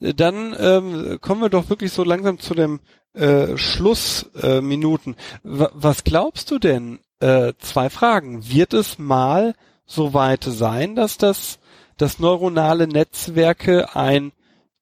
[0.01, 2.81] Dann ähm, kommen wir doch wirklich so langsam zu dem
[3.15, 5.15] äh, Schlussminuten.
[5.15, 6.99] Äh, was glaubst du denn?
[7.19, 8.47] Äh, zwei Fragen.
[8.49, 9.55] Wird es mal
[9.87, 11.59] so weit sein, dass das,
[11.97, 14.33] dass neuronale Netzwerke ein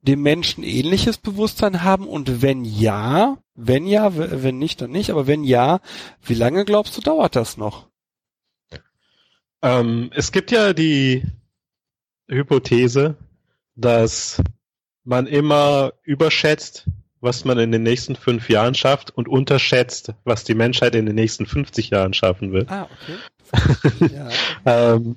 [0.07, 2.07] dem Menschen ähnliches Bewusstsein haben?
[2.07, 5.81] Und wenn ja, wenn ja, wenn nicht, dann nicht, aber wenn ja,
[6.23, 7.89] wie lange glaubst du, dauert das noch?
[9.63, 11.23] Ähm, es gibt ja die
[12.29, 13.17] Hypothese,
[13.77, 14.43] dass
[15.05, 16.87] man immer überschätzt,
[17.21, 21.15] was man in den nächsten fünf Jahren schafft und unterschätzt, was die Menschheit in den
[21.15, 22.71] nächsten 50 Jahren schaffen wird.
[22.71, 24.11] Ah, okay.
[24.15, 24.29] ja.
[24.95, 25.17] ähm,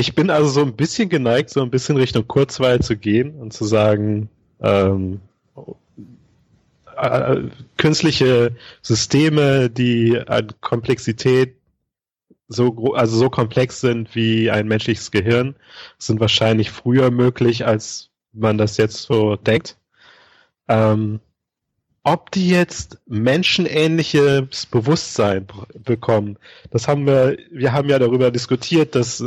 [0.00, 3.52] ich bin also so ein bisschen geneigt, so ein bisschen Richtung Kurzweil zu gehen und
[3.52, 4.28] zu sagen,
[4.60, 5.20] ähm,
[6.96, 7.36] äh,
[7.76, 11.56] künstliche Systeme, die an Komplexität
[12.48, 15.54] so also so komplex sind wie ein menschliches Gehirn,
[15.98, 19.76] sind wahrscheinlich früher möglich, als man das jetzt so denkt.
[20.68, 21.20] Ähm,
[22.02, 25.46] ob die jetzt menschenähnliches Bewusstsein
[25.84, 26.38] bekommen,
[26.70, 29.22] das haben wir, wir haben ja darüber diskutiert, dass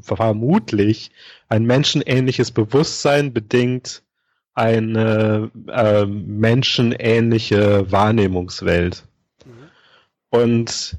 [0.00, 1.10] vermutlich
[1.48, 4.02] ein menschenähnliches Bewusstsein bedingt
[4.54, 9.04] eine äh, menschenähnliche Wahrnehmungswelt.
[9.44, 9.50] Mhm.
[10.30, 10.98] Und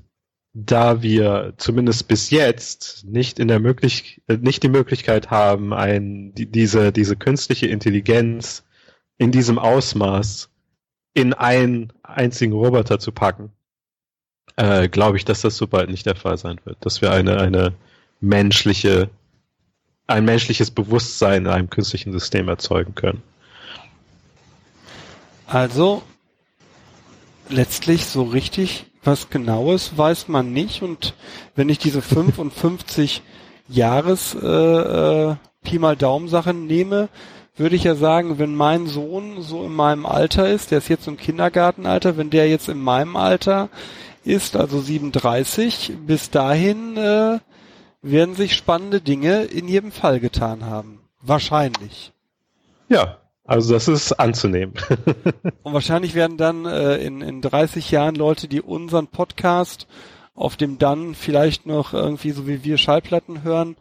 [0.54, 6.34] da wir zumindest bis jetzt nicht in der möglich äh, nicht die Möglichkeit haben, ein,
[6.36, 8.64] die, diese, diese künstliche Intelligenz
[9.18, 10.50] in diesem Ausmaß
[11.16, 13.52] in einen einzigen Roboter zu packen,
[14.56, 16.78] äh, glaube ich, dass das so bald nicht der Fall sein wird.
[16.82, 17.74] Dass wir eine, eine
[18.24, 19.10] menschliche,
[20.08, 23.22] ein menschliches Bewusstsein in einem künstlichen System erzeugen können.
[25.46, 26.02] Also
[27.50, 31.14] letztlich so richtig was Genaues weiß man nicht und
[31.56, 33.22] wenn ich diese 55
[33.68, 37.10] Jahres äh, äh, Pi mal Daumen Sachen nehme,
[37.58, 41.08] würde ich ja sagen, wenn mein Sohn so in meinem Alter ist, der ist jetzt
[41.08, 43.70] im Kindergartenalter, wenn der jetzt in meinem Alter
[44.24, 47.40] ist, also 37, bis dahin äh,
[48.04, 51.00] werden sich spannende Dinge in jedem Fall getan haben.
[51.22, 52.12] Wahrscheinlich.
[52.90, 54.74] Ja, also das ist anzunehmen.
[55.64, 59.88] Und wahrscheinlich werden dann äh, in, in 30 Jahren Leute, die unseren Podcast
[60.36, 63.76] auf dem dann vielleicht noch irgendwie so wie wir Schallplatten hören,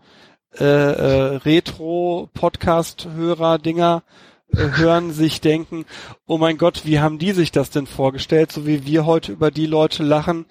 [0.58, 4.02] äh, äh, Retro-Podcast-Hörer-Dinger
[4.52, 5.86] äh, hören, sich denken,
[6.26, 9.50] oh mein Gott, wie haben die sich das denn vorgestellt, so wie wir heute über
[9.50, 10.44] die Leute lachen,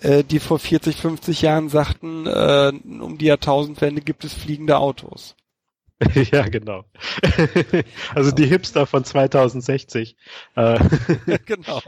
[0.00, 5.36] äh, die vor 40, 50 Jahren sagten, äh, um die Jahrtausendwende gibt es fliegende Autos.
[6.32, 6.84] ja, genau.
[8.14, 10.16] also die Hipster von 2060.
[10.56, 10.78] Äh,
[11.46, 11.82] genau.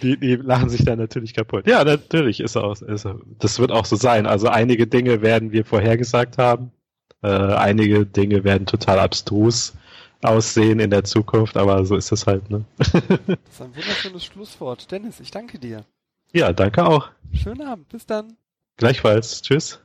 [0.00, 1.66] Die, die lachen sich da natürlich kaputt.
[1.66, 3.06] Ja, natürlich ist auch, ist,
[3.38, 4.26] das wird auch so sein.
[4.26, 6.72] Also einige Dinge werden wir vorhergesagt haben.
[7.22, 9.74] Äh, einige Dinge werden total abstrus
[10.22, 12.64] aussehen in der Zukunft, aber so ist es halt, ne?
[12.76, 14.90] das ist ein wunderschönes Schlusswort.
[14.90, 15.84] Dennis, ich danke dir.
[16.32, 17.10] Ja, danke auch.
[17.32, 17.88] Schönen Abend.
[17.88, 18.36] Bis dann.
[18.76, 19.42] Gleichfalls.
[19.42, 19.80] Tschüss.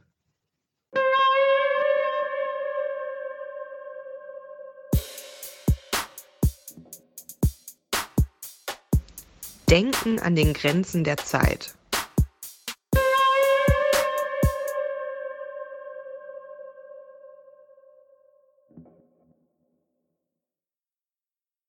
[9.70, 11.74] Denken an den Grenzen der Zeit.